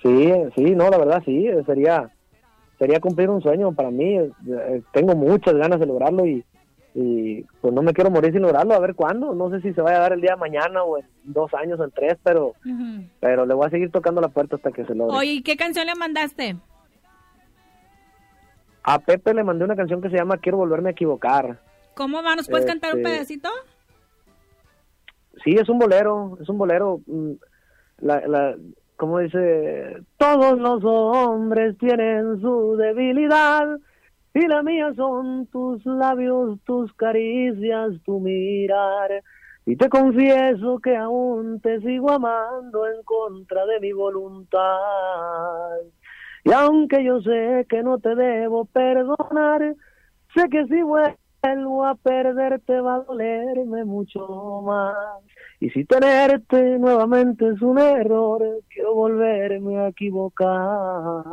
Sí, 0.04 0.30
sí, 0.58 0.72
no, 0.76 0.90
la 0.90 0.98
verdad 0.98 1.24
sí, 1.26 1.48
sería 1.66 2.12
sería 2.82 3.00
cumplir 3.00 3.30
un 3.30 3.44
sueño 3.44 3.74
para 3.74 3.92
mí. 3.92 4.16
Eh, 4.16 4.82
tengo 4.92 5.16
muchas 5.16 5.54
ganas 5.54 5.80
de 5.80 5.86
lograrlo 5.86 6.26
y, 6.26 6.44
pues 7.62 7.74
no 7.74 7.84
me 7.84 7.94
quiero 7.94 8.10
morir 8.10 8.34
sin 8.34 8.42
lograrlo. 8.42 8.74
A 8.74 8.80
ver 8.80 8.96
cuándo. 8.96 9.36
No 9.36 9.52
sé 9.52 9.62
si 9.62 9.72
se 9.72 9.82
vaya 9.82 9.98
a 9.98 10.02
dar 10.02 10.14
el 10.14 10.22
día 10.22 10.32
de 10.32 10.38
mañana 10.38 10.82
o 10.82 10.98
en 10.98 11.06
dos 11.24 11.54
años 11.54 11.80
o 11.80 11.84
en 11.84 11.92
tres, 11.92 12.18
pero, 12.24 12.56
pero 13.20 13.46
le 13.46 13.54
voy 13.54 13.68
a 13.68 13.70
seguir 13.70 13.92
tocando 13.92 14.20
la 14.20 14.30
puerta 14.30 14.56
hasta 14.56 14.72
que 14.72 14.84
se 14.86 14.96
logre. 14.96 15.16
Oye, 15.16 15.44
¿qué 15.44 15.56
canción 15.56 15.86
le 15.86 15.94
mandaste? 15.94 16.56
A 18.82 18.98
Pepe 18.98 19.36
le 19.36 19.44
mandé 19.44 19.64
una 19.64 19.76
canción 19.76 20.02
que 20.02 20.10
se 20.10 20.18
llama 20.18 20.38
Quiero 20.38 20.58
volverme 20.58 20.90
a 20.90 20.94
equivocar. 20.94 21.60
¿Cómo 21.94 22.24
va? 22.24 22.36
¿Nos 22.36 22.50
puedes 22.50 22.66
cantar 22.66 22.96
un 22.96 23.02
este, 23.02 23.12
pedacito? 23.12 23.50
Sí, 25.44 25.52
es 25.52 25.70
un 25.70 25.78
bolero, 25.78 26.36
es 26.42 26.50
un 26.50 26.58
bolero. 26.58 27.00
Mm, 27.06 27.34
la, 28.00 28.28
la, 28.28 28.56
como 29.02 29.18
dice, 29.18 30.04
todos 30.18 30.60
los 30.60 30.84
hombres 30.84 31.76
tienen 31.80 32.40
su 32.40 32.76
debilidad 32.78 33.80
y 34.32 34.46
la 34.46 34.62
mía 34.62 34.94
son 34.96 35.48
tus 35.48 35.84
labios, 35.88 36.60
tus 36.66 36.94
caricias, 36.94 37.94
tu 38.06 38.20
mirar. 38.20 39.24
Y 39.66 39.76
te 39.76 39.90
confieso 39.90 40.78
que 40.78 40.96
aún 40.96 41.60
te 41.62 41.82
sigo 41.82 42.12
amando 42.12 42.86
en 42.86 43.02
contra 43.02 43.66
de 43.66 43.80
mi 43.80 43.92
voluntad. 43.92 44.60
Y 46.44 46.52
aunque 46.52 47.04
yo 47.04 47.22
sé 47.22 47.66
que 47.68 47.82
no 47.82 47.98
te 47.98 48.14
debo 48.14 48.66
perdonar, 48.66 49.78
sé 50.36 50.48
que 50.48 50.64
si 50.68 50.80
vuelvo 50.84 51.88
a 51.88 51.96
perderte 51.96 52.80
va 52.82 52.98
a 52.98 53.00
dolerme 53.00 53.84
mucho 53.84 54.62
más. 54.64 54.96
Y 55.62 55.70
si 55.70 55.86
tenerte 55.86 56.80
nuevamente 56.80 57.48
es 57.48 57.62
un 57.62 57.78
error, 57.78 58.42
quiero 58.68 58.96
volverme 58.96 59.78
a 59.78 59.90
equivocar. 59.90 61.24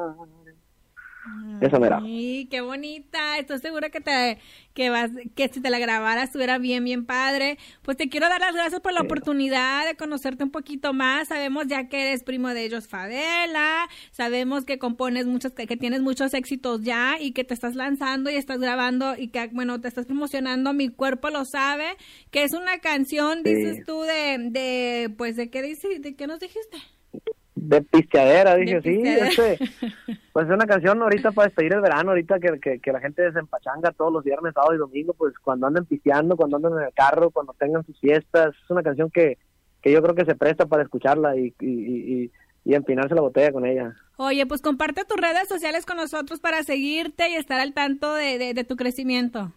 Esa 1.61 1.79
mera. 1.79 2.01
Sí, 2.01 2.47
qué 2.51 2.61
bonita. 2.61 3.39
Estoy 3.39 3.59
segura 3.59 3.91
que 3.91 4.01
te 4.01 4.39
que 4.75 4.91
vas 4.91 5.11
que 5.35 5.49
si 5.49 5.61
te 5.61 5.71
la 5.71 5.81
grabaras 5.81 6.25
estuviera 6.25 6.59
bien 6.59 6.85
bien 6.85 7.05
padre. 7.05 7.59
Pues 7.83 7.97
te 7.97 8.09
quiero 8.09 8.29
dar 8.29 8.41
las 8.41 8.55
gracias 8.55 8.81
por 8.81 8.93
la 8.93 9.01
oportunidad 9.01 9.87
de 9.87 9.97
conocerte 9.97 10.45
un 10.45 10.51
poquito 10.51 10.93
más. 10.93 11.29
Sabemos 11.29 11.67
ya 11.67 11.89
que 11.89 12.03
eres 12.03 12.23
primo 12.23 12.49
de 12.51 12.65
ellos 12.65 12.87
Fadela, 12.87 13.89
sabemos 14.13 14.65
que 14.65 14.79
compones 14.79 15.27
muchos 15.27 15.53
que, 15.53 15.67
tienes 15.77 16.01
muchos 16.01 16.33
éxitos 16.35 16.83
ya 16.83 17.17
y 17.21 17.33
que 17.33 17.45
te 17.45 17.55
estás 17.55 17.75
lanzando 17.75 18.31
y 18.31 18.37
estás 18.37 18.61
grabando 18.61 19.17
y 19.17 19.29
que 19.29 19.49
bueno, 19.49 19.81
te 19.81 19.89
estás 19.89 20.07
promocionando, 20.07 20.73
mi 20.73 20.89
cuerpo 20.89 21.31
lo 21.31 21.45
sabe, 21.45 21.97
que 22.31 22.45
es 22.45 22.53
una 22.53 22.79
canción 22.79 23.43
dices 23.43 23.85
tú 23.85 24.03
de 24.03 24.39
de 24.51 25.15
pues 25.17 25.37
de 25.37 25.51
qué 25.51 25.63
dices, 25.63 26.03
de 26.03 26.15
qué 26.15 26.27
nos 26.27 26.41
dijiste? 26.41 26.79
De 27.61 27.83
pisteadera, 27.83 28.57
dije, 28.57 28.81
sí, 28.83 29.03
este, 29.05 29.59
pues 30.33 30.47
es 30.47 30.53
una 30.53 30.67
canción 30.67 31.03
ahorita 31.03 31.33
para 31.33 31.49
despedir 31.49 31.75
el 31.75 31.81
verano, 31.81 32.11
ahorita 32.11 32.39
que, 32.39 32.81
que, 32.81 32.93
la 32.93 33.01
gente 33.01 33.23
desempachanga 33.23 33.93
todos 33.93 34.13
los 34.13 34.25
viernes, 34.25 34.55
sábado 34.55 34.75
y 34.75 34.79
domingo, 34.79 35.13
pues 35.15 35.35
cuando 35.39 35.67
anden 35.67 35.85
pisteando, 35.85 36.37
cuando 36.37 36.57
anden 36.57 36.73
en 36.75 36.85
el 36.85 36.95
carro, 36.95 37.31
cuando 37.31 37.55
tengan 37.55 37.85
sus 37.85 37.99
fiestas, 37.99 38.55
es 38.55 38.71
una 38.71 38.83
canción 38.83 39.11
que, 39.11 39.39
que 39.83 39.93
yo 39.93 40.03
creo 40.03 40.15
que 40.15 40.25
se 40.25 40.35
presta 40.35 40.67
para 40.67 40.83
escucharla 40.83 41.37
y, 41.37 41.55
y, 41.61 42.31
y, 42.65 42.75
empinarse 42.75 43.15
la 43.15 43.23
botella 43.23 43.51
con 43.51 43.65
ella. 43.65 43.95
Oye, 44.19 44.45
pues 44.45 44.61
comparte 44.61 45.05
tus 45.05 45.17
redes 45.17 45.49
sociales 45.49 45.87
con 45.87 45.97
nosotros 45.97 46.39
para 46.39 46.63
seguirte 46.63 47.31
y 47.31 47.35
estar 47.35 47.59
al 47.61 47.73
tanto 47.73 48.15
de, 48.15 48.53
de 48.53 48.65
tu 48.65 48.77
crecimiento. 48.77 49.53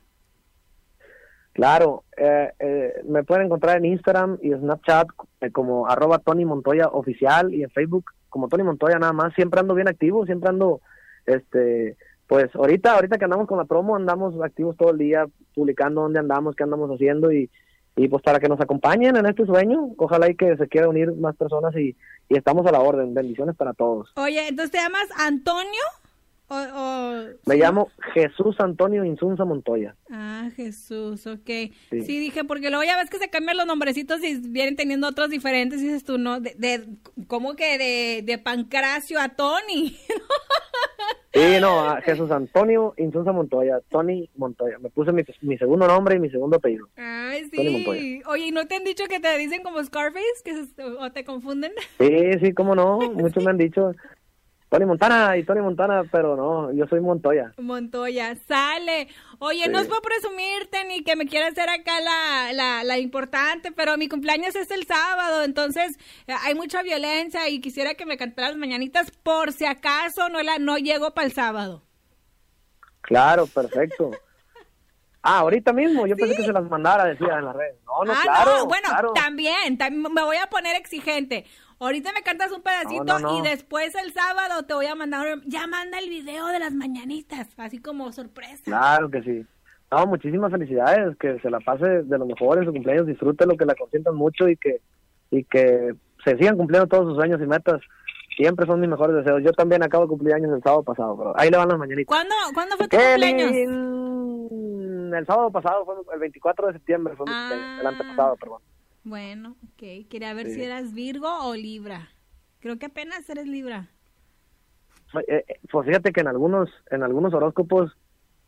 Claro, 1.53 2.05
eh, 2.15 2.51
eh, 2.59 3.01
me 3.05 3.23
pueden 3.23 3.47
encontrar 3.47 3.77
en 3.77 3.85
Instagram 3.85 4.37
y 4.41 4.51
Snapchat 4.51 5.07
eh, 5.41 5.51
como 5.51 5.87
arroba 5.87 6.19
Tony 6.19 6.45
Montoya 6.45 6.87
oficial 6.87 7.53
y 7.53 7.63
en 7.63 7.69
Facebook 7.69 8.05
como 8.29 8.47
Tony 8.47 8.63
Montoya 8.63 8.97
nada 8.99 9.11
más. 9.11 9.33
Siempre 9.33 9.59
ando 9.59 9.75
bien 9.75 9.89
activo, 9.89 10.25
siempre 10.25 10.49
ando, 10.49 10.79
este, 11.25 11.97
pues 12.27 12.55
ahorita, 12.55 12.93
ahorita 12.93 13.17
que 13.17 13.25
andamos 13.25 13.47
con 13.47 13.57
la 13.57 13.65
promo 13.65 13.97
andamos 13.97 14.33
activos 14.41 14.77
todo 14.77 14.91
el 14.91 14.97
día 14.97 15.27
publicando 15.53 16.01
dónde 16.01 16.19
andamos, 16.19 16.55
qué 16.55 16.63
andamos 16.63 16.89
haciendo 16.89 17.33
y, 17.33 17.49
y 17.97 18.07
pues 18.07 18.23
para 18.23 18.39
que 18.39 18.47
nos 18.47 18.61
acompañen 18.61 19.17
en 19.17 19.25
este 19.25 19.45
sueño, 19.45 19.89
ojalá 19.97 20.29
y 20.29 20.35
que 20.35 20.55
se 20.55 20.67
quieran 20.69 20.91
unir 20.91 21.11
más 21.13 21.35
personas 21.35 21.75
y, 21.75 21.97
y 22.29 22.37
estamos 22.37 22.65
a 22.65 22.71
la 22.71 22.79
orden. 22.79 23.13
Bendiciones 23.13 23.57
para 23.57 23.73
todos. 23.73 24.09
Oye, 24.15 24.47
entonces 24.47 24.71
te 24.71 24.77
llamas 24.77 25.09
Antonio. 25.17 25.81
Me 27.45 27.55
llamo 27.55 27.89
Jesús 28.13 28.55
Antonio 28.59 29.05
Insunza 29.05 29.45
Montoya. 29.45 29.95
Ah, 30.09 30.49
Jesús, 30.55 31.25
ok. 31.25 31.49
Sí. 31.89 32.19
dije, 32.19 32.43
porque 32.43 32.69
luego 32.69 32.83
ya 32.83 32.97
ves 32.97 33.09
que 33.09 33.19
se 33.19 33.29
cambian 33.29 33.57
los 33.57 33.65
nombrecitos 33.65 34.21
y 34.23 34.37
vienen 34.49 34.75
teniendo 34.75 35.07
otros 35.07 35.29
diferentes, 35.29 35.79
dices 35.79 36.03
tú, 36.03 36.17
¿no? 36.17 36.41
De, 36.41 36.53
de 36.57 36.85
¿Cómo 37.27 37.55
que 37.55 37.77
de, 37.77 38.21
de 38.23 38.37
Pancracio 38.37 39.19
a 39.19 39.29
Tony? 39.29 39.97
sí, 41.33 41.59
no, 41.61 41.95
Jesús 42.03 42.29
Antonio 42.31 42.93
Insunza 42.97 43.31
Montoya, 43.31 43.79
Tony 43.89 44.29
Montoya. 44.35 44.77
Me 44.79 44.89
puse 44.89 45.13
mi, 45.13 45.23
mi, 45.41 45.57
segundo 45.57 45.87
nombre 45.87 46.15
y 46.15 46.19
mi 46.19 46.29
segundo 46.29 46.57
apellido. 46.57 46.89
Ay, 46.97 47.49
sí. 47.49 48.21
Oye, 48.25 48.47
¿y 48.47 48.51
no 48.51 48.67
te 48.67 48.75
han 48.75 48.83
dicho 48.83 49.05
que 49.05 49.21
te 49.21 49.37
dicen 49.37 49.63
como 49.63 49.81
Scarface? 49.81 50.43
Que 50.43 50.83
¿O 50.99 51.11
te 51.13 51.23
confunden? 51.23 51.71
Sí, 51.97 52.33
sí, 52.43 52.53
cómo 52.53 52.75
no. 52.75 52.99
Muchos 52.99 53.43
me 53.43 53.51
han 53.51 53.57
dicho. 53.57 53.93
Tony 54.71 54.85
Montana 54.85 55.35
y 55.35 55.43
Tony 55.43 55.59
Montana, 55.59 56.03
pero 56.09 56.37
no, 56.37 56.71
yo 56.71 56.87
soy 56.87 57.01
Montoya. 57.01 57.51
Montoya, 57.57 58.37
sale. 58.47 59.09
Oye, 59.39 59.67
no 59.67 59.79
es 59.79 59.87
por 59.89 60.01
presumirte 60.01 60.85
ni 60.85 61.03
que 61.03 61.17
me 61.17 61.25
quiera 61.25 61.47
hacer 61.47 61.69
acá 61.69 61.99
la, 61.99 62.53
la, 62.53 62.83
la, 62.85 62.97
importante, 62.97 63.73
pero 63.73 63.97
mi 63.97 64.07
cumpleaños 64.07 64.55
es 64.55 64.71
el 64.71 64.87
sábado, 64.87 65.43
entonces 65.43 65.99
eh, 66.25 66.33
hay 66.41 66.55
mucha 66.55 66.83
violencia 66.83 67.49
y 67.49 67.59
quisiera 67.59 67.95
que 67.95 68.05
me 68.05 68.15
cantaras 68.15 68.55
mañanitas 68.55 69.11
por 69.11 69.51
si 69.51 69.65
acaso 69.65 70.29
no, 70.29 70.41
la, 70.41 70.57
no 70.57 70.77
llego 70.77 71.13
para 71.13 71.27
el 71.27 71.33
sábado. 71.33 71.83
Claro, 73.01 73.47
perfecto. 73.47 74.11
Ah, 75.23 75.41
ahorita 75.41 75.71
mismo, 75.71 76.07
yo 76.07 76.15
pensé 76.15 76.35
que 76.35 76.45
se 76.45 76.51
las 76.51 76.67
mandara, 76.67 77.05
decía 77.05 77.37
en 77.37 77.45
las 77.45 77.55
redes. 77.55 77.75
No, 77.85 78.03
no, 78.03 78.11
ah, 78.11 78.21
claro. 78.23 78.57
No, 78.57 78.65
bueno, 78.65 78.89
también, 79.13 79.77
también 79.77 80.11
me 80.11 80.23
voy 80.23 80.37
a 80.37 80.47
poner 80.47 80.75
exigente. 80.75 81.45
Ahorita 81.81 82.11
me 82.13 82.21
cantas 82.21 82.51
un 82.51 82.61
pedacito 82.61 83.39
y 83.39 83.41
después 83.41 83.95
el 83.95 84.13
sábado 84.13 84.61
te 84.67 84.75
voy 84.75 84.85
a 84.85 84.93
mandar, 84.93 85.41
ya 85.47 85.65
manda 85.65 85.97
el 85.97 86.09
video 86.09 86.45
de 86.45 86.59
las 86.59 86.73
mañanitas, 86.73 87.49
así 87.57 87.79
como 87.79 88.11
sorpresa. 88.11 88.65
Claro 88.65 89.09
que 89.09 89.23
sí. 89.23 89.45
No, 89.91 90.05
muchísimas 90.05 90.51
felicidades, 90.51 91.17
que 91.17 91.39
se 91.39 91.49
la 91.49 91.59
pase 91.59 92.03
de 92.03 92.17
lo 92.19 92.27
mejor 92.27 92.59
en 92.59 92.65
su 92.65 92.71
cumpleaños, 92.71 93.07
disfrute 93.07 93.47
lo 93.47 93.57
que 93.57 93.65
la 93.65 93.73
consientan 93.73 94.15
mucho 94.15 94.47
y 94.47 94.57
que 94.57 94.79
y 95.31 95.43
que 95.45 95.95
se 96.23 96.37
sigan 96.37 96.55
cumpliendo 96.55 96.87
todos 96.87 97.07
sus 97.07 97.15
sueños 97.15 97.41
y 97.41 97.47
metas. 97.47 97.81
Siempre 98.37 98.67
son 98.67 98.79
mis 98.79 98.89
mejores 98.89 99.15
deseos. 99.15 99.41
Yo 99.43 99.51
también 99.51 99.83
acabo 99.83 100.03
de 100.03 100.09
cumplir 100.09 100.35
años 100.35 100.51
el 100.53 100.61
sábado 100.61 100.83
pasado, 100.83 101.17
pero 101.17 101.33
ahí 101.35 101.49
le 101.49 101.57
van 101.57 101.67
las 101.67 101.79
mañanitas. 101.79 102.07
¿Cuándo, 102.07 102.35
¿cuándo 102.53 102.77
fue 102.77 102.87
tu 102.89 102.97
cumpleaños? 102.97 103.51
El 103.51 105.25
sábado 105.25 105.51
pasado, 105.51 105.83
fue 105.83 105.95
el 106.13 106.19
24 106.19 106.67
de 106.67 106.73
septiembre, 106.73 107.15
fue 107.15 107.25
ah. 107.27 107.77
el 107.81 107.87
antepasado, 107.87 108.35
perdón. 108.35 108.61
Bueno, 109.03 109.55
ok. 109.63 110.07
Quería 110.09 110.33
ver 110.33 110.47
si 110.47 110.63
eras 110.63 110.93
Virgo 110.93 111.27
o 111.47 111.55
Libra. 111.55 112.09
Creo 112.59 112.77
que 112.77 112.87
apenas 112.87 113.29
eres 113.29 113.47
Libra. 113.47 113.89
Eh, 115.27 115.43
eh, 115.47 115.59
pues 115.71 115.87
fíjate 115.87 116.11
que 116.11 116.21
en 116.21 116.27
algunos, 116.27 116.69
en 116.89 117.03
algunos 117.03 117.33
horóscopos 117.33 117.91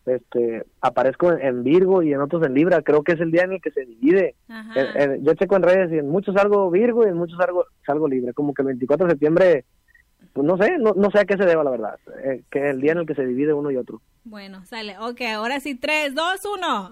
este 0.06 0.66
aparezco 0.82 1.32
en 1.32 1.63
Virgo 1.63 2.04
y 2.04 2.13
en 2.13 2.22
otros 2.22 2.46
en 2.46 2.54
Libra. 2.54 2.82
Creo 2.82 3.04
que 3.04 3.13
es 3.13 3.22
el 3.22 3.32
día 3.32 3.44
en 3.44 3.54
el 3.54 3.62
que 3.62 3.72
se 3.72 3.86
divide. 3.86 4.36
yo 5.22 5.34
checo 5.36 5.56
en 5.56 5.63
redes 5.63 5.92
y 5.92 5.98
en 5.98 6.10
muchos 6.10 6.36
salgo 6.36 6.70
Virgo 6.70 7.06
y 7.06 7.10
en 7.10 7.16
muchos 7.16 7.38
salgo, 7.38 7.66
salgo 7.86 8.08
Libra. 8.08 8.34
Como 8.34 8.54
que 8.54 8.62
el 8.63 8.68
24 8.68 9.08
de 9.08 9.13
septiembre, 9.13 9.66
pues 10.34 10.46
no 10.46 10.58
sé, 10.58 10.78
no, 10.78 10.94
no 10.96 11.10
sé 11.12 11.20
a 11.20 11.26
qué 11.26 11.38
se 11.38 11.46
deba 11.46 11.63
la 11.63 11.72
verdad. 11.72 12.00
Eh, 12.24 12.44
que 12.52 12.60
es 12.60 12.66
el 12.76 12.82
día 12.82 12.92
en 12.94 13.00
el 13.00 13.08
que 13.08 13.16
se 13.16 13.26
divide 13.26 13.54
uno 13.54 13.72
y 13.72 13.78
otro. 13.78 14.02
Bueno, 14.26 14.66
sale. 14.66 14.98
Ok, 15.00 15.22
ahora 15.34 15.60
sí, 15.60 15.76
3, 15.76 16.16
2, 16.16 16.26
1. 16.58 16.89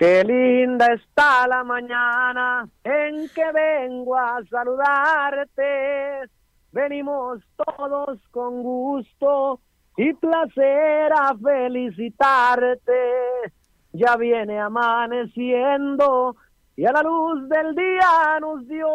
Qué 0.00 0.24
linda 0.24 0.86
está 0.94 1.46
la 1.46 1.62
mañana 1.62 2.66
en 2.84 3.28
que 3.34 3.52
vengo 3.52 4.16
a 4.16 4.42
saludarte. 4.48 6.26
Venimos 6.72 7.42
todos 7.54 8.18
con 8.30 8.62
gusto 8.62 9.60
y 9.98 10.14
placer 10.14 11.12
a 11.12 11.36
felicitarte. 11.36 12.92
Ya 13.92 14.16
viene 14.16 14.58
amaneciendo 14.58 16.34
y 16.76 16.86
a 16.86 16.92
la 16.92 17.02
luz 17.02 17.46
del 17.50 17.74
día 17.74 18.38
nos 18.40 18.66
dio. 18.66 18.88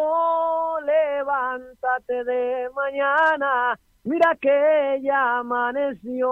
Levántate 0.80 2.24
de 2.24 2.68
mañana, 2.74 3.78
mira 4.06 4.36
que 4.40 5.00
ya 5.02 5.38
amaneció. 5.38 6.30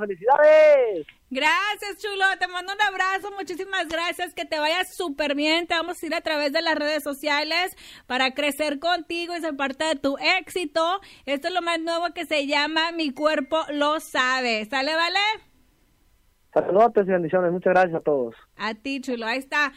¡Felicidades! 0.00 1.06
Gracias, 1.30 1.98
chulo. 1.98 2.24
Te 2.38 2.46
mando 2.46 2.72
un 2.72 2.80
abrazo. 2.82 3.30
Muchísimas 3.36 3.88
gracias. 3.88 4.32
Que 4.32 4.44
te 4.44 4.58
vayas 4.58 4.94
súper 4.94 5.34
bien. 5.34 5.66
Te 5.66 5.74
vamos 5.74 6.02
a 6.02 6.06
ir 6.06 6.14
a 6.14 6.20
través 6.20 6.52
de 6.52 6.62
las 6.62 6.76
redes 6.76 7.02
sociales 7.02 7.76
para 8.06 8.32
crecer 8.32 8.78
contigo 8.78 9.36
y 9.36 9.40
ser 9.40 9.56
parte 9.56 9.84
de 9.84 9.96
tu 9.96 10.16
éxito. 10.38 11.00
Esto 11.24 11.48
es 11.48 11.54
lo 11.54 11.62
más 11.62 11.80
nuevo 11.80 12.06
que 12.14 12.26
se 12.26 12.46
llama 12.46 12.92
Mi 12.92 13.12
cuerpo 13.12 13.58
lo 13.72 13.98
sabe. 14.00 14.64
¿Sale, 14.66 14.94
vale? 14.94 15.18
Saludos 16.54 16.92
y 16.96 17.10
bendiciones. 17.10 17.52
Muchas 17.52 17.74
gracias 17.74 17.96
a 17.96 18.00
todos. 18.00 18.34
A 18.56 18.72
ti, 18.72 19.00
chulo. 19.02 19.26
Ahí 19.26 19.38
está. 19.38 19.72